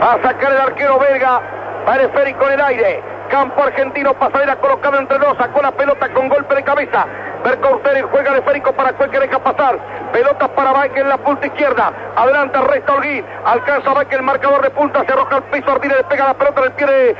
[0.01, 1.41] Va a sacar el arquero belga.
[1.87, 3.03] Va el esférico en el aire.
[3.31, 7.05] Campo argentino, pasarela colocado entre dos, sacó la pelota con golpe de cabeza.
[7.45, 9.79] Bercauster juega el esférico para cualquier deja pasar.
[10.11, 11.93] Pelota para Baque en la punta izquierda.
[12.17, 13.25] Adelanta, resta Holguín.
[13.45, 15.05] Alcanza Baque el marcador de punta.
[15.05, 15.71] Se arroja al piso.
[15.71, 17.15] Ardine le pega la pelota en el pie de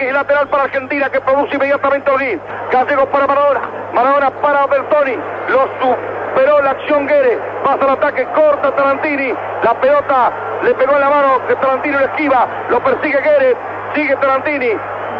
[0.00, 2.40] y lateral para Argentina que produce inmediatamente Holguín.
[2.72, 3.60] Gallego para Maradona.
[3.92, 5.16] Maradona para Bertoni.
[5.48, 7.38] Lo superó la acción Guerre.
[7.62, 9.32] Pasa el ataque, corta Tarantini.
[9.62, 10.32] La pelota
[10.64, 12.48] le pegó en la mano que Tarantini lo esquiva.
[12.68, 13.56] Lo persigue Guerre.
[13.94, 14.72] Sigue Tarantini.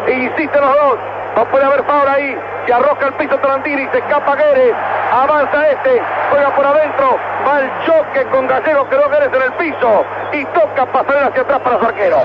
[0.07, 0.99] E insisten los dos.
[1.35, 2.37] No puede haber foul ahí.
[2.65, 4.75] Se arroja el piso Tarantini, se escapa Guedes.
[5.11, 7.17] Avanza este, juega por adentro.
[7.45, 10.05] Va el choque con Gallego, quedó Guedes en el piso.
[10.31, 12.17] Y toca pasar hacia atrás para su arquero.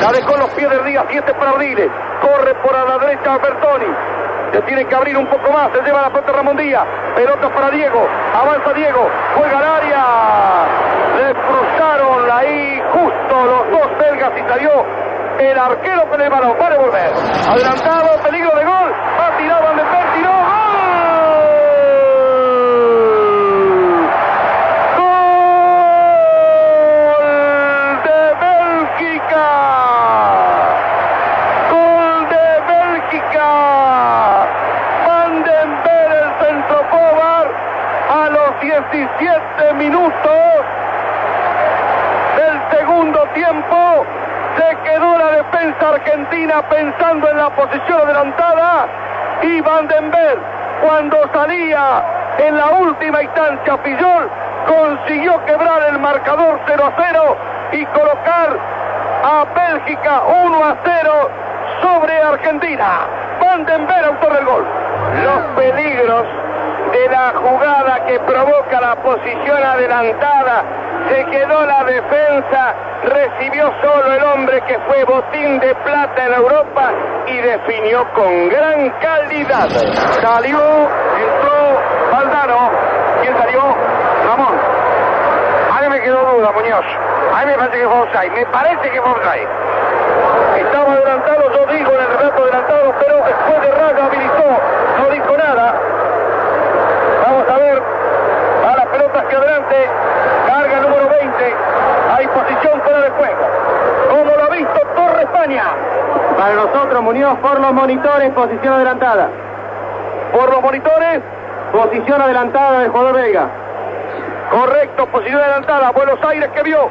[0.00, 1.90] La dejó los pies del día, siete para Ardiles.
[2.20, 3.94] Corre por a la derecha Bertoni.
[4.52, 6.86] Se tiene que abrir un poco más, se lleva la pelota Ramón Díaz.
[7.14, 10.04] Pelota para Diego, avanza Diego, juega al área.
[11.18, 14.86] Le cruzaron ahí justo los dos belgas y salió
[15.38, 16.56] el arquero con el balón.
[16.60, 17.12] Va a devolver.
[17.48, 18.92] Adelantado, peligro de gol.
[19.20, 19.68] Va tirado
[20.14, 20.32] tiró.
[24.96, 25.22] ¡Gol
[28.04, 29.48] de Bélgica!
[31.70, 33.50] ¡Gol de Bélgica!
[35.06, 37.50] Van den Ver el centro forward
[38.10, 40.64] a los 17 minutos
[42.36, 44.06] del segundo tiempo
[44.56, 45.18] se quedó
[45.80, 48.86] argentina pensando en la posición adelantada
[49.42, 50.38] y Van den Ver,
[50.82, 52.02] cuando salía
[52.38, 54.30] en la última instancia Fillol,
[54.66, 57.36] consiguió quebrar el marcador 0 a 0
[57.72, 58.58] y colocar
[59.24, 61.30] a Bélgica 1 a 0
[61.82, 63.00] sobre Argentina.
[63.40, 64.64] Van den Ver, autor del gol.
[65.22, 66.26] Los peligros
[66.92, 70.64] de la jugada que provoca la posición adelantada.
[71.08, 76.92] Se quedó la defensa, recibió solo el hombre que fue botín de plata en Europa
[77.26, 79.68] y definió con gran calidad.
[80.20, 81.80] Salió, entró
[82.12, 82.70] Valdano.
[83.22, 83.60] ¿Quién salió?
[84.26, 84.54] Ramón.
[85.76, 86.84] A mí me quedó duda, Muñoz.
[87.34, 88.32] A mí me parece que fue offside.
[88.32, 89.48] Me parece que fue offside.
[90.58, 94.60] Estaba adelantado, yo digo en el rato adelantado, pero después de Raga habilitó,
[94.98, 95.74] no dijo nada.
[97.24, 97.82] Vamos a ver,
[98.66, 99.90] a las pelotas que adelante,
[101.44, 103.46] el número 20, hay posición fuera de juego.
[104.10, 105.64] Como lo ha visto Torre España.
[106.36, 109.28] Para nosotros, Muñoz, por los monitores, posición adelantada.
[110.32, 111.22] Por los monitores,
[111.72, 113.46] Posición adelantada del jugador belga.
[114.50, 116.88] correcto, posición adelantada, Buenos Aires que vio.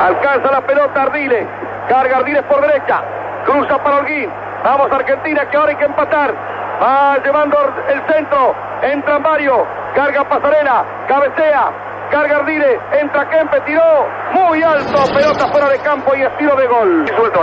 [0.00, 1.46] Alcanza la pelota Ardiles.
[1.88, 3.00] Carga Ardiles por derecha.
[3.46, 4.30] Cruza para Holguín.
[4.62, 6.34] Vamos Argentina que ahora hay que empatar.
[6.82, 7.56] Va llevando
[7.88, 8.54] el centro.
[8.82, 9.66] Entra Mario.
[9.94, 10.84] Carga Pasarela.
[11.06, 11.70] Cabecea.
[12.10, 12.80] Carga Ardiles.
[13.00, 13.60] Entra Kempe.
[13.60, 14.06] Tiró.
[14.32, 14.98] Muy alto.
[15.14, 17.04] Pelota fuera de campo y estilo de gol.
[17.04, 17.40] Y suelto.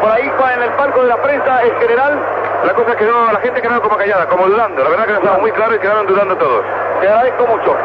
[0.00, 2.18] Por ahí en el palco de la prensa en general.
[2.64, 4.82] La cosa es que no, la gente quedó como callada, como dudando.
[4.82, 6.64] La verdad que no estaba muy claro y quedaron dudando todos.
[7.00, 7.76] Te agradezco mucho.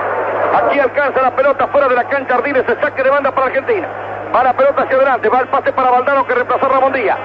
[0.53, 2.65] Aquí alcanza la pelota fuera de la cancha Ardiles.
[2.65, 3.87] Se saque de banda para Argentina.
[4.33, 5.29] Va la pelota hacia adelante.
[5.29, 7.17] Va el pase para Valdano que reemplazó a Ramón Díaz.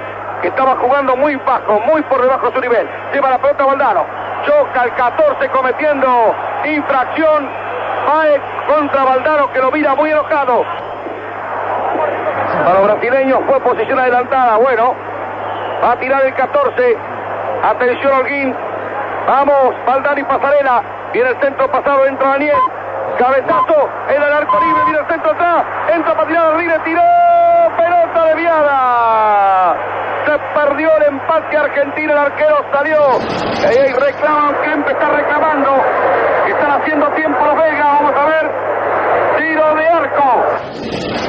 [0.43, 2.89] Que estaba jugando muy bajo, muy por debajo de su nivel.
[3.13, 4.26] Lleva la pelota a Valdano.
[4.47, 7.49] Choca el 14 cometiendo infracción.
[8.07, 10.65] Paez contra Valdano que lo mira muy enojado.
[12.65, 14.57] Para los brasileños fue posición adelantada.
[14.59, 14.95] Bueno,
[15.83, 16.97] va a tirar el 14.
[17.65, 18.55] Atención Holguín.
[19.27, 20.83] Vamos, Valdano y Pasarela.
[21.13, 22.57] Viene el centro pasado, entra Daniel.
[23.19, 25.65] Cabezazo en el arco libre, viene el centro atrás.
[25.93, 27.03] Entra para tirar libre, tiró.
[27.77, 29.26] Pelota desviada.
[30.77, 32.99] Perdió el empate argentino, el arquero salió.
[33.67, 35.83] Ahí reclaman, Kempe está reclamando.
[36.47, 38.51] Están haciendo tiempo los belgas, vamos a ver.
[39.39, 40.45] Tiro de arco.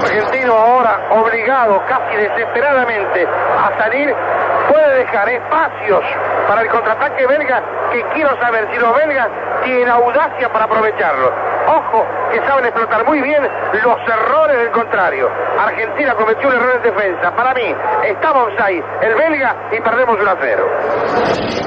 [0.04, 4.14] Argentino ahora obligado casi desesperadamente a salir
[4.70, 6.04] puede dejar espacios
[6.46, 9.30] para el contraataque belga que quiero saber si los belgas
[9.64, 11.32] tienen audacia para aprovecharlo.
[11.68, 13.44] Ojo, que saben explotar muy bien
[13.84, 15.30] los errores del contrario.
[15.60, 17.36] Argentina cometió un error en defensa.
[17.36, 17.76] Para mí,
[18.06, 20.64] estaba offside el belga y perdemos 1 a 0.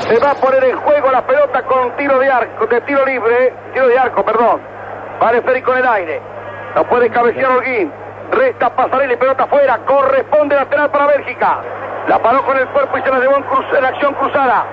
[0.00, 3.52] Se va a poner en juego la pelota con tiro de arco, de tiro libre,
[3.74, 4.60] tiro de arco, perdón.
[5.22, 6.22] Va esférico en el aire.
[6.74, 7.92] No puede cabecear Holguín.
[8.30, 9.78] Resta Pasarela y pelota afuera.
[9.84, 11.58] Corresponde lateral para Bélgica.
[12.08, 13.44] La paró con el cuerpo y se la llevó en,
[13.76, 14.64] en acción cruzada.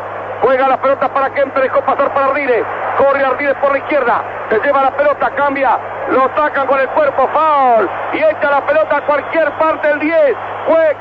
[0.41, 2.63] Juega la pelota para Kempe, dejó pasar para Ardiles.
[2.97, 4.21] Corre Ardiles por la izquierda.
[4.49, 5.77] Se lleva la pelota, cambia.
[6.09, 7.89] Lo atacan con el cuerpo, foul.
[8.13, 10.35] Y echa la pelota a cualquier parte del 10.
[10.67, 10.95] Fue.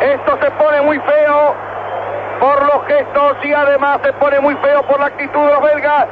[0.00, 1.54] Esto se pone muy feo
[2.38, 6.06] por los gestos y además se pone muy feo por la actitud de los belgas.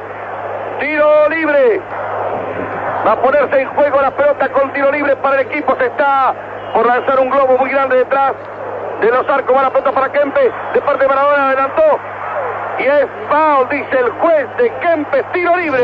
[0.79, 1.81] Tiro libre.
[3.07, 5.73] Va a ponerse en juego la pelota con tiro libre para el equipo.
[5.79, 6.33] Se está
[6.73, 8.33] por lanzar un globo muy grande detrás
[8.99, 9.55] de los arcos.
[9.55, 10.51] Va la pelota para Kempe.
[10.73, 11.99] De parte de Maradona adelantó.
[12.79, 15.81] Y es foul, dice el juez de Kempes, tiro libre.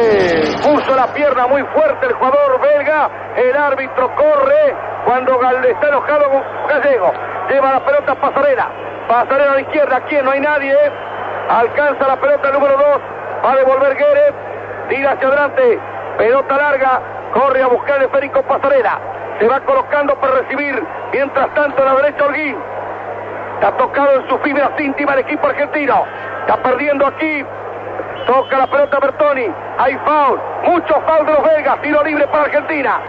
[0.63, 3.09] Puso la pierna muy fuerte el jugador belga.
[3.35, 4.75] El árbitro corre
[5.05, 7.11] cuando está enojado con Gallego.
[7.49, 8.67] Lleva la pelota Pasarela.
[9.07, 9.95] Pasarela a la izquierda.
[9.97, 10.75] Aquí no hay nadie.
[11.49, 12.85] Alcanza la pelota el número 2.
[13.43, 14.35] Va a devolver Gueret.
[14.89, 15.79] Tira hacia adelante.
[16.17, 17.01] Pelota larga.
[17.33, 18.99] Corre a buscar el esférico Pasarela.
[19.39, 20.83] Se va colocando para recibir.
[21.11, 22.57] Mientras tanto, a la derecha Holguín.
[23.63, 26.03] Está tocado en sus fibras íntimas el equipo argentino.
[26.41, 27.45] Está perdiendo aquí.
[28.27, 29.47] Toca la pelota Bertoni.
[29.77, 30.37] Hay foul.
[30.63, 31.81] Muchos foul de los belgas.
[31.81, 32.99] Tiro libre para Argentina.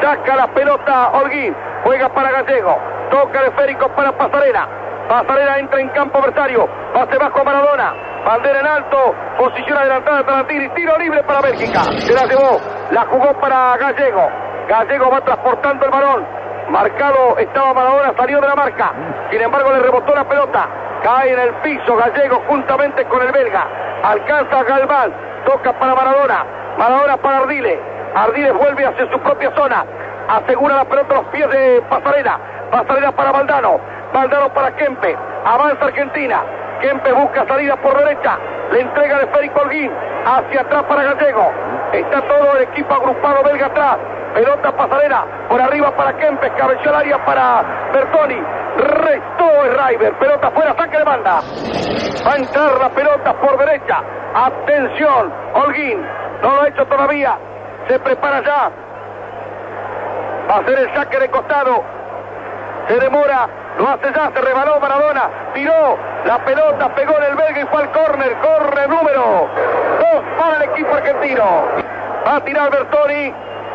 [0.00, 1.54] Saca la pelota Holguín.
[1.84, 2.78] Juega para Gallego.
[3.10, 4.66] Toca el esférico para Pasarela.
[5.06, 6.66] Pasarela entra en campo adversario.
[6.94, 7.92] Pase bajo Maradona.
[8.24, 9.14] Bandera en alto.
[9.36, 10.68] Posición adelantada de Tarantini.
[10.70, 11.82] Tiro libre para Bélgica.
[11.98, 12.58] Se la llevó.
[12.90, 14.30] La jugó para Gallego.
[14.66, 16.26] Gallego va transportando el balón.
[16.72, 18.14] Marcado estaba Maradona.
[18.16, 18.92] Salió de la marca.
[19.30, 20.66] Sin embargo le rebotó la pelota.
[21.02, 23.66] Cae en el piso Gallego juntamente con el belga.
[24.02, 25.12] Alcanza Galván.
[25.44, 26.46] Toca para Maradona.
[26.78, 27.78] Maradona para Ardile.
[28.14, 29.84] Ardile vuelve hacia su propia zona.
[30.28, 32.38] Asegura la pelota a los pies de Pasarela.
[32.70, 33.78] Pasarela para Valdano.
[34.14, 35.14] Valdano para Kempe.
[35.44, 36.40] Avanza Argentina.
[36.80, 38.38] Kempe busca salida por derecha.
[38.72, 39.92] Le entrega el esférico Holguín.
[40.24, 41.52] Hacia atrás para Gallego.
[41.92, 43.98] Está todo el equipo agrupado belga atrás.
[44.34, 45.24] Pelota pasarela.
[45.48, 46.50] Por arriba para Kempe.
[46.56, 48.40] Cabeció al área para Bertoni.
[48.76, 49.48] Restó
[49.86, 50.14] River.
[50.14, 50.74] Pelota fuera.
[50.76, 51.40] Saque de banda.
[52.26, 54.02] Va a entrar la pelota por derecha.
[54.34, 55.32] Atención.
[55.54, 56.06] Holguín.
[56.42, 57.36] No lo ha hecho todavía.
[57.88, 58.70] Se prepara ya.
[60.50, 61.82] Va a hacer el saque de costado.
[62.88, 63.48] Se demora.
[63.78, 67.80] Lo hace ya, se rebaló Maradona, tiró la pelota, pegó en el belga y fue
[67.80, 69.48] al córner, corre número
[69.98, 71.44] dos para el equipo argentino.
[72.26, 73.32] Va a tirar Bertoni,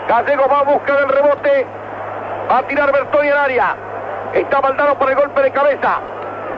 [0.07, 1.65] Gallego va a buscar el rebote,
[2.49, 3.75] va a tirar Bertoni al área.
[4.33, 5.99] Está Valdano por el golpe de cabeza.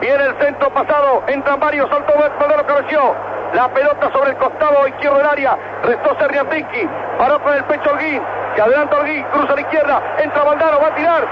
[0.00, 3.14] Viene el centro pasado, entran varios, saltó Valdano, cabeció.
[3.54, 8.22] La pelota sobre el costado izquierdo del área, restó Serriantinki, paró con el pecho Holguín,
[8.54, 11.26] se adelanta Holguín, cruza a la izquierda, entra Valdano, va a tirar,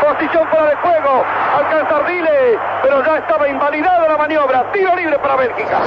[0.00, 1.24] posición fuera de juego,
[1.58, 5.80] alcanza Ardile, pero ya estaba invalidada la maniobra, tiro libre para Bélgica.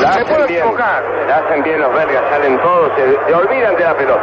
[0.00, 1.02] La Se puede bien, equivocar.
[1.28, 4.22] la hacen bien los belgas, salen todos, se, se olvidan de la pelota.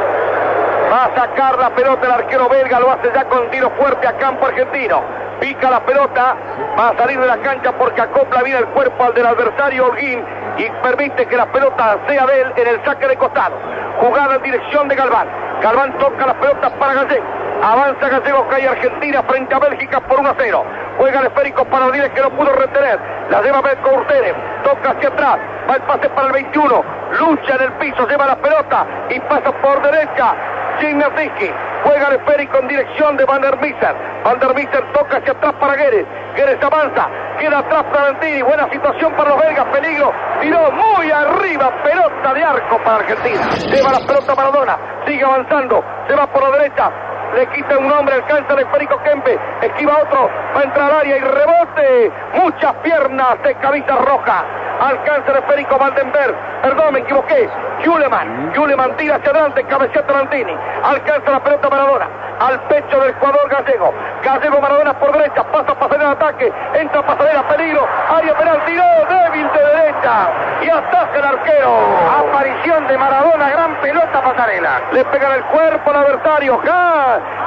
[0.91, 4.13] Va a sacar la pelota el arquero belga, lo hace ya con tiro fuerte a
[4.17, 5.01] campo argentino.
[5.39, 6.35] Pica la pelota,
[6.79, 10.23] va a salir de la cancha porque acopla bien el cuerpo al del adversario Holguín
[10.57, 13.55] y permite que la pelota sea de él en el saque de costado.
[13.99, 15.27] Jugada en dirección de Galván.
[15.61, 17.25] Galván toca la pelota para Gallego.
[17.63, 20.65] Avanza Gallego, cae Argentina frente a Bélgica por 1 a 0.
[20.97, 22.99] Juega el esférico para Odiles que no pudo retener.
[23.29, 24.35] La lleva Belko Urteres.
[24.63, 25.39] Toca hacia atrás.
[25.69, 26.83] Va el pase para el 21.
[27.19, 30.35] Lucha en el piso, lleva la pelota y pasa por derecha.
[30.79, 31.51] Gimnastiski.
[31.83, 33.95] Juega el esférico en dirección de Van der Mister.
[34.23, 36.05] Van der Mister toca hacia atrás para Guedes.
[36.35, 37.07] Guedes avanza.
[37.39, 38.41] Queda atrás Tarantini.
[38.41, 39.65] Buena situación para los belgas.
[39.65, 40.11] Peligro.
[40.41, 41.71] Tiró muy arriba.
[41.83, 43.49] Pelota de arco para Argentina.
[43.69, 44.77] Lleva la pelota Maradona.
[45.05, 45.83] Sigue avanzando.
[46.07, 46.91] Se va por la derecha.
[47.33, 51.17] Le quita un hombre, alcanza el esférico Kempe, esquiva otro, va a entrar al área
[51.17, 52.11] y rebote.
[52.35, 54.43] Muchas piernas de camisa roja.
[54.79, 56.35] Alcanza el esférico Vandenberg.
[56.61, 57.49] Perdón, me equivoqué.
[57.83, 58.53] Juleman.
[58.55, 60.55] Juleman tira hacia adelante, cabecea Tarantini.
[60.83, 62.07] Alcanza la pelota Maradona.
[62.39, 63.93] Al pecho del jugador gallego.
[64.23, 65.43] Gallego Maradona por derecha.
[65.43, 66.53] Pasa pasarela de ataque.
[66.73, 67.88] Entra pasarela, peligro.
[68.09, 70.29] Área penal, tiró débil de derecha.
[70.61, 71.77] Y ataca el arquero.
[72.19, 74.81] Aparición de Maradona, gran pelota pasarela.
[74.91, 76.61] Le pega en el cuerpo al adversario.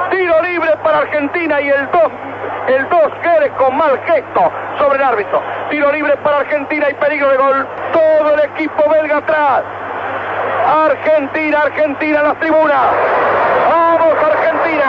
[0.09, 2.01] Tiro libre para Argentina y el 2
[2.69, 5.41] el 2 quiere con mal gesto sobre el árbitro.
[5.71, 7.67] Tiro libre para Argentina y peligro de gol.
[7.91, 9.63] Todo el equipo belga atrás.
[10.67, 12.85] Argentina, Argentina en las tribunas.
[13.69, 14.85] Vamos Argentina.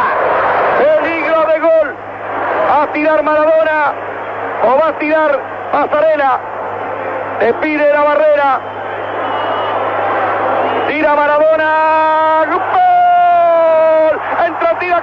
[0.78, 1.94] Peligro de gol.
[2.70, 3.92] A tirar Maradona.
[4.64, 5.40] O va a tirar
[5.72, 6.40] Pasarela.
[7.40, 8.60] Le pide la barrera.
[10.86, 12.44] Tira Maradona.
[12.50, 12.80] ¡Gol!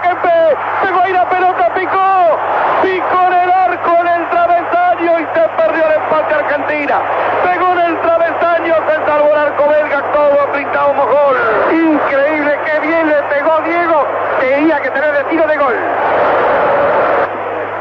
[0.01, 2.39] Pegó ahí la pelota, picó.
[2.81, 7.01] Picó en el arco, en el travesaño y se perdió el empate Argentina.
[7.43, 11.37] Pegó en el travesaño, se salvó el arco belga, todo pintado como gol.
[11.71, 14.05] Increíble, que bien le pegó Diego.
[14.39, 15.75] Tenía que tener el tiro de gol.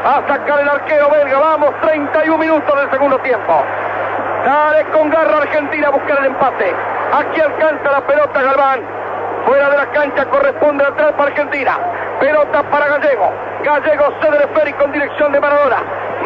[0.05, 3.63] A sacar el arquero belga, vamos, 31 minutos del segundo tiempo.
[4.45, 6.73] Dale con garra Argentina a buscar el empate.
[7.13, 8.81] Aquí alcanza la pelota Galván.
[9.45, 11.77] Fuera de la cancha corresponde atrás para Argentina.
[12.19, 13.31] Pelota para Gallego.
[13.63, 15.77] Gallego cede el esférico en dirección de Maradona.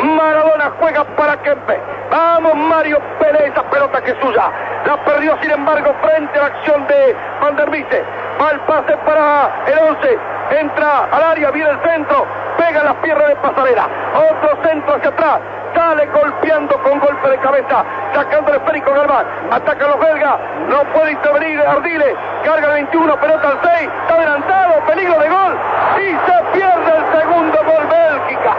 [0.04, 1.80] Maradona juega para Kempe.
[2.10, 4.50] Vamos Mario Pérez, esa pelota que es suya.
[4.86, 7.70] La perdió sin embargo frente a la acción de Van der.
[7.70, 10.20] Va el pase para el 11.
[10.60, 12.26] Entra al área, viene el centro.
[12.58, 13.88] Pega las piernas de pasarela.
[14.32, 15.40] Otro centro hacia atrás.
[15.74, 19.26] Sale golpeando con golpe de cabeza, sacando el esférico Galván.
[19.52, 22.16] Ataca a los belgas, no puede intervenir Ardile.
[22.44, 25.60] Carga el 21, pelota al 6, está adelantado, peligro de gol.
[25.98, 28.56] Y se pierde el segundo gol Bélgica.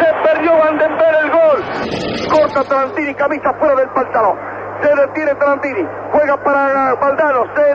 [0.00, 1.64] Se perdió Vandenberg el gol.
[2.30, 4.38] Corta Tarantini, camisa fuera del pantalón.
[4.82, 7.74] Se detiene Tarantini, juega para Valdano, se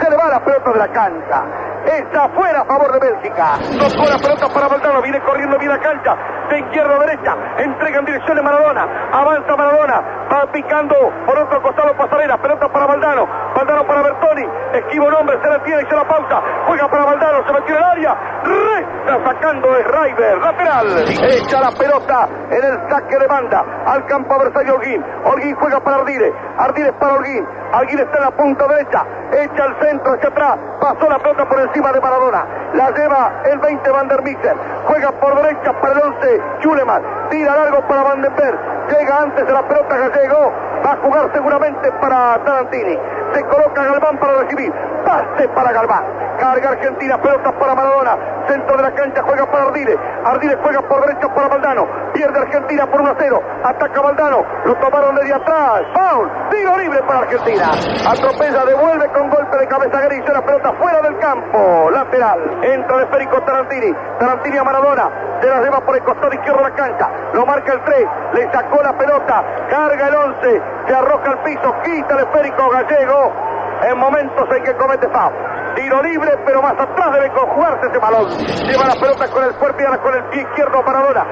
[0.00, 1.69] se le va la pelota de la cancha.
[1.86, 3.58] Está fuera a favor de Bélgica.
[3.78, 6.16] Tocó la pelota para Valdano, viene corriendo bien la cancha,
[6.48, 10.94] de izquierda a derecha, entrega en dirección de Maradona, avanza Maradona, va picando
[11.26, 15.62] por otro costado Pasarela, pelota para Valdano, Valdano para Bertoni, esquiva un hombre, se la
[15.62, 19.72] tiene y se la pausa, juega para Valdano, se metió en el área, resta sacando
[19.72, 25.04] de Raider, lateral, echa la pelota en el saque de banda al campo adversario Holguín,
[25.24, 29.76] Holguín juega para Ardile, Ardile para Holguín, Holguín está en la punta derecha, echa el
[29.80, 34.08] centro hacia atrás, pasó la pelota por encima de Maradona, la lleva el 20 Van
[34.08, 34.20] der
[34.86, 39.46] juega por derecha para el 11 Schuleman, tira largo para Van den Berg, llega antes
[39.46, 40.52] de la pelota Gallego,
[40.84, 42.98] va a jugar seguramente para Tarantini,
[43.34, 44.72] se coloca Galván para recibir,
[45.04, 46.04] pase para Galván,
[46.38, 48.16] carga Argentina, pelota para Maradona,
[48.48, 51.86] centro de la cancha juega para Ardile, Ardile juega por derecha para Valdano,
[52.20, 57.02] pierde Argentina por 1 a 0, ataca Valdano, lo tomaron desde atrás, foul, tiro libre
[57.04, 57.70] para Argentina,
[58.06, 63.02] atropella, devuelve con golpe de cabeza gris, la pelota fuera del campo, lateral, entra el
[63.04, 67.08] esférico Tarantini, Tarantini a Maradona, se la lleva por el costado izquierdo de la cancha,
[67.32, 71.74] lo marca el 3, le sacó la pelota, carga el 11, se arroja al piso,
[71.82, 73.32] quita el esférico gallego,
[73.82, 75.32] en momentos en que comete foul.
[75.74, 78.28] Tiro libre, pero más atrás debe conjugarse ese balón.
[78.28, 81.24] Lleva la pelota con el cuerpo y ahora con el pie izquierdo Maradona.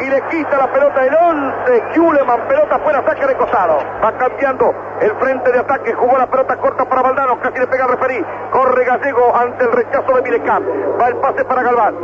[0.00, 1.82] Y le quita la pelota el 11.
[1.94, 3.78] Kuleman, pelota fuera, saque de costado.
[4.02, 5.92] Va cambiando el frente de ataque.
[5.92, 7.38] Jugó la pelota corta para Valdano.
[7.40, 8.24] Casi le pega a referí.
[8.50, 10.62] Corre Gallego ante el rechazo de Milecam.
[11.00, 11.94] Va el pase para Galván.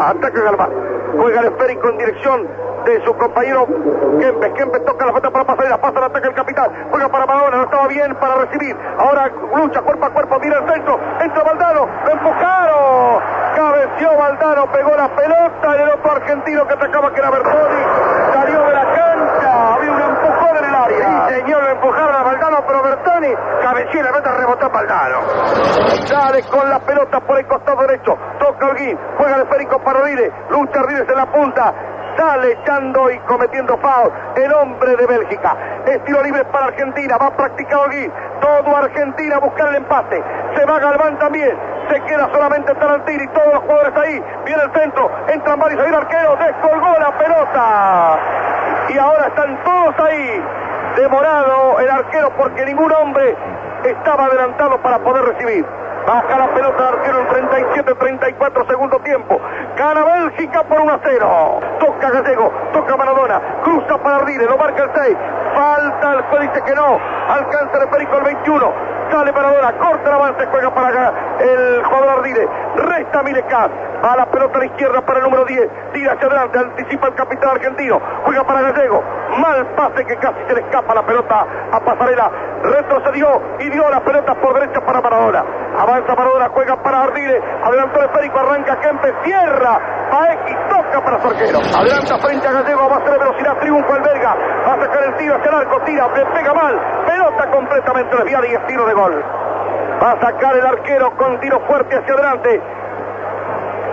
[0.00, 0.70] Ataca Galván.
[1.16, 2.48] Juega el esférico en dirección
[2.84, 3.66] de su compañero
[4.18, 4.52] Kempes.
[4.54, 6.88] Kempes toca la falta para pasar pasa el ataque el capitán.
[6.90, 8.76] Juega para Maradona, no estaba bien para recibir.
[8.98, 10.98] Ahora lucha cuerpo a cuerpo, mira el centro.
[11.20, 13.22] Entra Valdano, lo empujaron.
[13.54, 15.76] Cabeció Valdano, pegó la pelota.
[15.76, 17.82] El otro argentino que atacaba que era Bertoni
[18.32, 19.74] salió de la cancha.
[19.74, 21.28] Había un empujón en el área.
[21.28, 25.18] Sí, señor, lo empujaron a Valdano, pero Bertoni cabeció y la pelota rebotó a Valdano.
[26.06, 28.16] Sale con la pelota por el costado derecho.
[28.38, 30.32] Toca Holguín, juega el esférico para Ardile.
[30.50, 31.74] Lucha Ardile en la punta
[32.22, 35.56] sale echando y cometiendo foul el hombre de Bélgica.
[35.86, 38.12] Estilo libre para Argentina, va a practicar Holguín.
[38.40, 40.22] Todo Argentina a buscar el empate.
[40.54, 41.56] Se va Galván también.
[41.90, 44.22] Se queda solamente Tarantini, todos los jugadores ahí.
[44.44, 48.18] Viene el centro, entran varios ahí el arquero, descolgó la pelota.
[48.88, 50.44] Y ahora están todos ahí.
[50.96, 53.36] Demorado el arquero porque ningún hombre
[53.84, 55.81] estaba adelantado para poder recibir.
[56.06, 59.40] Baja la pelota del arquero en 37-34 segundo tiempo.
[59.76, 61.60] Gana Bélgica por 1 a 0.
[61.78, 65.16] Toca Gallego, toca Maradona, cruza para Ardile, lo marca el 6.
[65.54, 66.98] Falta, el juez dice que no.
[67.28, 68.72] Alcanza el perico el 21.
[69.12, 72.48] Sale Maradona, corta el avance, juega para acá el jugador Ardile.
[72.76, 73.70] Resta Milecaz.
[74.02, 75.68] Va la pelota a la izquierda para el número 10.
[75.92, 78.00] Tira hacia adelante, anticipa el capitán argentino.
[78.24, 79.04] Juega para Gallego.
[79.36, 82.30] Mal pase que casi se le escapa la pelota a Pasarela.
[82.62, 85.44] Retrocedió y dio la pelota por derecha para Maradona.
[85.78, 87.42] Avanza Maradona, juega para Ardile.
[87.64, 89.78] Adelantó el esférico, arranca Kempe, cierra.
[90.10, 91.58] Paeki toca para su arquero.
[91.58, 94.36] Adelanta frente a Gallego, va a hacer velocidad, triunfa el belga.
[94.66, 96.80] Va a sacar el tiro hacia el arco, tira, le pega mal.
[97.06, 99.01] Pelota completamente desviada y es tiro de gol.
[99.10, 102.60] Va a sacar el arquero con tiro fuerte hacia adelante.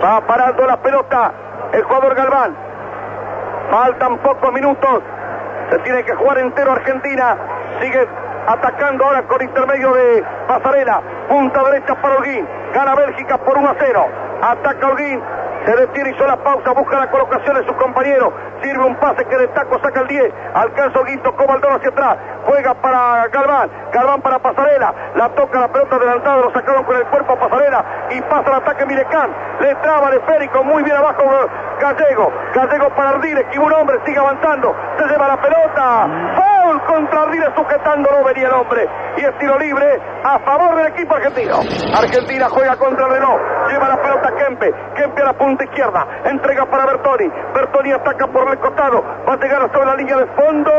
[0.02, 1.32] Va parando la pelota
[1.72, 2.56] el jugador Galván.
[3.70, 5.02] Faltan pocos minutos.
[5.70, 7.36] Se tiene que jugar entero Argentina.
[7.80, 8.06] Sigue
[8.46, 11.00] atacando ahora con intermedio de Pasarela.
[11.28, 12.46] Punta derecha para Holguín.
[12.72, 14.06] Gana Bélgica por 1 a 0.
[14.42, 15.20] Ataca Holguín.
[15.64, 18.32] Se detiene, hizo la pausa, busca la colocación de su compañero.
[18.62, 20.32] Sirve un pase que de taco saca el 10.
[20.54, 22.16] Alcanza Holguín, tocó Baldón hacia atrás.
[22.46, 23.70] Juega para Galván.
[23.92, 24.94] Galván para Pasarela.
[25.14, 26.36] La toca la pelota adelantada.
[26.38, 27.84] Lo sacaron con el cuerpo a Pasarela.
[28.10, 29.30] Y pasa el ataque Milecán.
[29.60, 30.64] Le traba el esférico.
[30.64, 31.22] Muy bien abajo
[31.80, 32.32] Gallego.
[32.54, 33.40] Gallego para Ardile.
[33.42, 33.98] Esquiva un hombre.
[34.04, 34.74] Sigue avanzando.
[34.98, 36.49] Se lleva la pelota.
[36.70, 38.24] Foul contra Ardile sujetándolo.
[38.24, 38.88] Venía el hombre.
[39.16, 41.60] Y es tiro libre a favor del equipo argentino.
[41.94, 43.42] Argentina juega contra el Renault.
[43.70, 44.72] Lleva la pelota Kempe.
[44.94, 46.06] Kempe a la punta izquierda.
[46.24, 47.28] Entrega para Bertoni.
[47.54, 49.02] Bertoni ataca por el costado.
[49.28, 50.70] Va a llegar hasta la línea de fondo.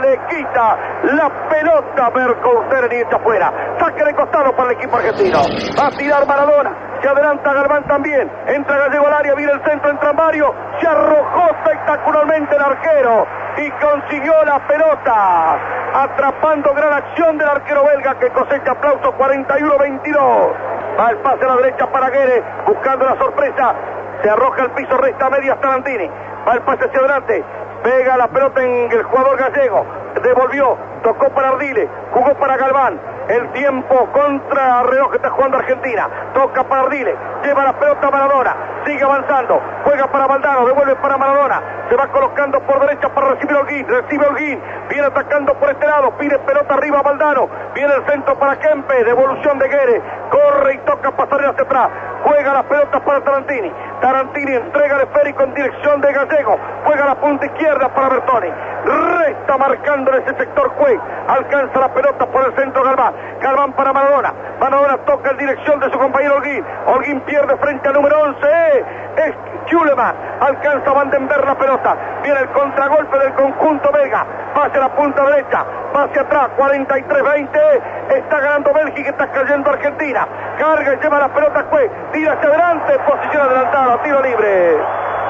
[0.00, 3.52] Le quita la pelota Bercouster y echa afuera.
[3.78, 5.38] Saque de costado para el equipo argentino.
[5.78, 6.98] Va a tirar Maradona.
[7.00, 8.30] Se adelanta Galván también.
[8.48, 9.34] Entra Gallego al área.
[9.34, 9.75] Viene el centro.
[10.06, 10.54] Entra Mario.
[10.80, 13.26] Se arrojó espectacularmente el arquero.
[13.56, 15.58] Y consiguió la pelota.
[15.94, 20.52] Atrapando gran acción del arquero belga que cosecha aplauso 41-22.
[20.98, 22.40] Va el pase a la derecha para Guerre.
[22.68, 23.74] Buscando la sorpresa.
[24.22, 24.96] Se arroja al piso.
[24.96, 26.08] Resta media Tarantini.
[26.46, 27.44] Va el pase hacia adelante.
[27.82, 30.05] Pega la pelota en el jugador gallego.
[30.22, 30.76] Devolvió.
[31.02, 31.88] Tocó para Ardile.
[32.12, 33.00] Jugó para Galván.
[33.28, 36.08] El tiempo contra reloj que está jugando Argentina.
[36.34, 37.14] Toca para Ardile.
[37.42, 38.56] Lleva la pelota a Maradona.
[38.84, 39.60] Sigue avanzando.
[39.84, 40.66] Juega para Valdano.
[40.66, 41.62] Devuelve para Maradona.
[41.88, 43.86] Se va colocando por derecha para recibir Holguín.
[43.86, 44.62] Recibe Holguín.
[44.88, 46.10] Viene atacando por este lado.
[46.18, 47.48] Pide pelota arriba Valdano.
[47.74, 49.04] Viene el centro para Kempe.
[49.04, 50.02] Devolución de Guere.
[50.30, 51.90] Corre y toca pasar hacia atrás.
[52.26, 53.70] Juega las pelotas para Tarantini.
[54.00, 56.58] Tarantini entrega el esférico en dirección de Gallego.
[56.84, 58.50] Juega la punta izquierda para Bertoni.
[58.84, 60.98] Resta marcando en ese sector Cuey.
[61.28, 63.14] Alcanza la pelota por el centro Galván.
[63.40, 64.34] Galván para Maradona.
[64.58, 66.64] Maradona toca en dirección de su compañero Holguín.
[66.86, 68.84] Holguín pierde frente al número 11.
[69.16, 69.34] Es
[69.66, 70.16] Chuleman.
[70.40, 71.96] Alcanza Vandenberg la pelota.
[72.22, 74.26] Viene el contragolpe del conjunto Vega.
[74.52, 75.64] Pase la punta derecha.
[75.92, 76.48] Pase atrás.
[76.58, 78.16] 43-20.
[78.16, 79.10] Está ganando Bélgica.
[79.10, 80.26] Está cayendo Argentina.
[80.58, 81.90] Carga y lleva la pelota Cuey.
[82.16, 82.98] Tira hacia adelante.
[83.00, 84.02] Posición adelantada.
[84.02, 84.78] Tiro libre.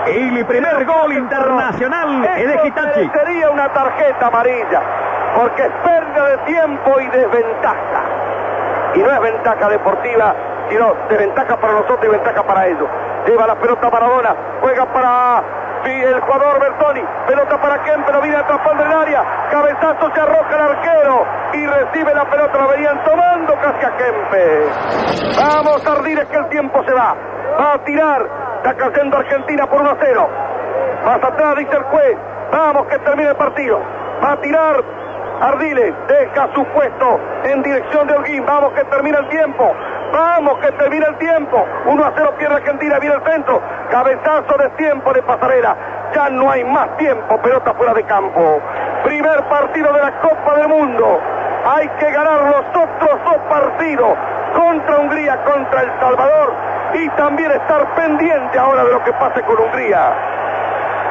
[0.06, 3.10] Y el primer gol internacional es de Hitachi.
[3.12, 4.82] Sería una tarjeta amarilla,
[5.34, 8.02] porque es pérdida de tiempo y desventaja.
[8.94, 10.32] Y no es ventaja deportiva,
[10.68, 12.88] sino desventaja para nosotros y ventaja para ellos.
[13.26, 15.42] Lleva la pelota Maradona, juega para
[15.86, 20.60] el jugador Bertoni, pelota para Kempe, lo viene atrapando el área, cabezazo se arroja el
[20.60, 24.66] arquero y recibe la pelota, la venían tomando casi a Kempe.
[25.36, 27.14] Vamos Ardiles que el tiempo se va,
[27.58, 30.28] va a tirar Está cayendo Argentina por 1 a 0.
[31.04, 32.18] Más atrás dice el juez.
[32.50, 33.80] Vamos que termine el partido.
[34.20, 34.82] Va a tirar
[35.40, 35.94] Ardiles.
[36.08, 38.44] Deja su puesto en dirección de Holguín.
[38.44, 39.72] Vamos que termina el tiempo.
[40.12, 41.64] Vamos que termina el tiempo.
[41.84, 42.98] 1 a 0 pierde Argentina.
[42.98, 43.62] Viene el centro.
[43.88, 45.76] Cabezazo de tiempo de pasarela.
[46.12, 47.40] Ya no hay más tiempo.
[47.40, 48.60] Pelota fuera de campo.
[49.04, 51.20] Primer partido de la Copa del Mundo.
[51.66, 54.16] Hay que ganar los otros dos partidos.
[54.54, 56.54] Contra Hungría, contra El Salvador
[56.94, 60.12] y también estar pendiente ahora de lo que pase con Hungría.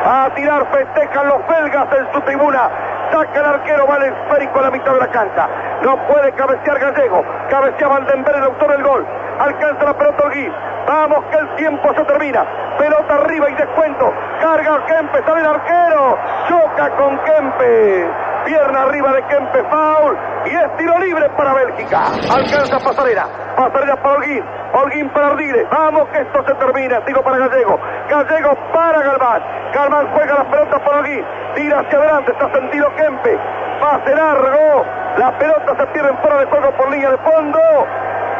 [0.05, 2.69] A tirar festejan los belgas en su tribuna.
[3.11, 5.47] Saca el arquero, va el esférico a la mitad de la cancha.
[5.81, 7.23] No puede cabecear Gallego.
[7.49, 9.05] Cabecea Vandenberg, el autor del gol.
[9.39, 10.53] Alcanza la pelota Olguín.
[10.87, 12.45] Vamos que el tiempo se termina.
[12.77, 14.13] Pelota arriba y descuento.
[14.39, 16.17] Carga Kempe, sale el arquero.
[16.47, 18.34] Choca con Kempe.
[18.45, 20.17] Pierna arriba de Kempe, foul.
[20.45, 22.03] Y es tiro libre para Bélgica.
[22.31, 23.27] Alcanza Pasarela.
[23.57, 24.43] Pasarela para Holguín.
[24.73, 25.67] Holguín para Ardiles.
[25.71, 27.03] Vamos que esto se termina.
[27.05, 27.79] Tiro para Gallego.
[28.07, 29.41] Gallego para Galván.
[29.73, 31.25] Galván juega la pelota para Holguín.
[31.55, 32.31] Tira hacia adelante.
[32.31, 33.39] Está sentido Kempe.
[33.81, 34.85] Pase largo.
[35.17, 37.59] La pelota se pierde en fuera de juego por línea de fondo.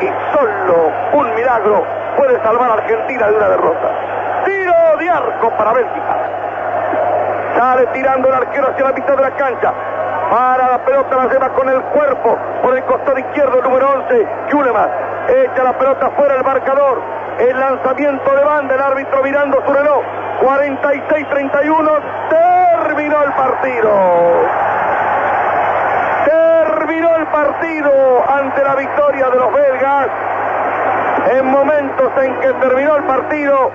[0.01, 1.84] Y solo un milagro
[2.16, 3.89] puede salvar a Argentina de una derrota.
[4.45, 6.18] Tiro de arco para Bélgica.
[7.58, 9.74] Sale tirando el arquero hacia la mitad de la cancha.
[10.30, 14.89] Para la pelota la lleva con el cuerpo por el costado izquierdo, número 11, Juleman.
[15.28, 17.01] Echa la pelota fuera el marcador.
[17.38, 20.03] El lanzamiento de banda, el árbitro mirando su reloj.
[20.41, 22.01] 46-31.
[22.30, 23.91] Terminó el partido.
[26.26, 30.07] Terminó el partido ante la victoria de los belgas.
[31.32, 33.71] En momentos en que terminó el partido,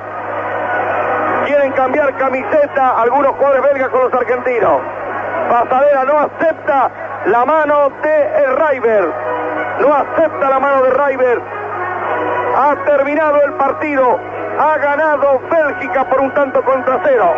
[1.46, 4.80] quieren cambiar camiseta algunos jugadores belgas con los argentinos.
[5.51, 6.91] Pasadera no acepta
[7.26, 9.12] la mano de River.
[9.81, 11.43] No acepta la mano de River.
[12.57, 14.18] Ha terminado el partido.
[14.59, 17.35] Ha ganado Bélgica por un tanto contra cero.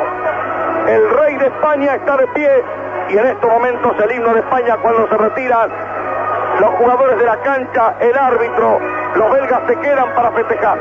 [0.89, 2.65] El rey de España está de pie
[3.09, 5.71] y en estos momentos el himno de España cuando se retiran
[6.61, 8.79] los jugadores de la cancha, el árbitro,
[9.15, 10.79] los belgas se quedan para festejar.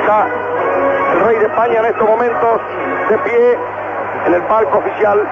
[0.00, 0.26] Está
[1.12, 2.60] el rey de España en estos momentos
[3.08, 3.58] de pie
[4.28, 5.26] en el palco oficial.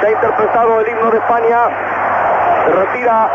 [0.00, 1.58] Se ha interpretado el himno de España.
[2.66, 3.28] Retira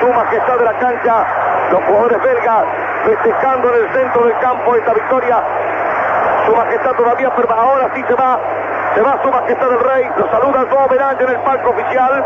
[0.00, 1.26] su majestad de la cancha.
[1.70, 2.64] Los jugadores belgas
[3.04, 5.42] festejando en el centro del campo esta victoria.
[6.46, 8.38] Su majestad todavía, ahora sí se va.
[8.94, 10.10] Se va su majestad el rey.
[10.18, 12.24] Lo saluda su homenaje en el palco oficial.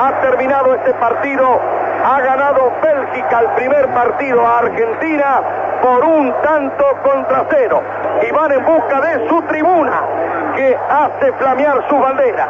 [0.00, 1.60] Ha terminado este partido.
[2.04, 5.40] Ha ganado Bélgica el primer partido a Argentina
[5.82, 7.82] por un tanto contra cero.
[8.26, 10.15] Y van en busca de su tribuna
[10.56, 12.48] que hace flamear su bandera.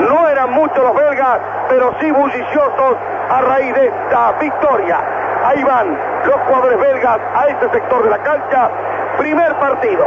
[0.00, 2.96] No eran muchos los belgas, pero sí bulliciosos
[3.30, 5.00] a raíz de esta victoria.
[5.44, 8.70] Ahí van los jugadores belgas a este sector de la cancha.
[9.18, 10.06] Primer partido.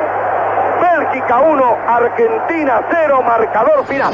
[0.81, 4.13] Bélgica 1, Argentina 0, marcador final.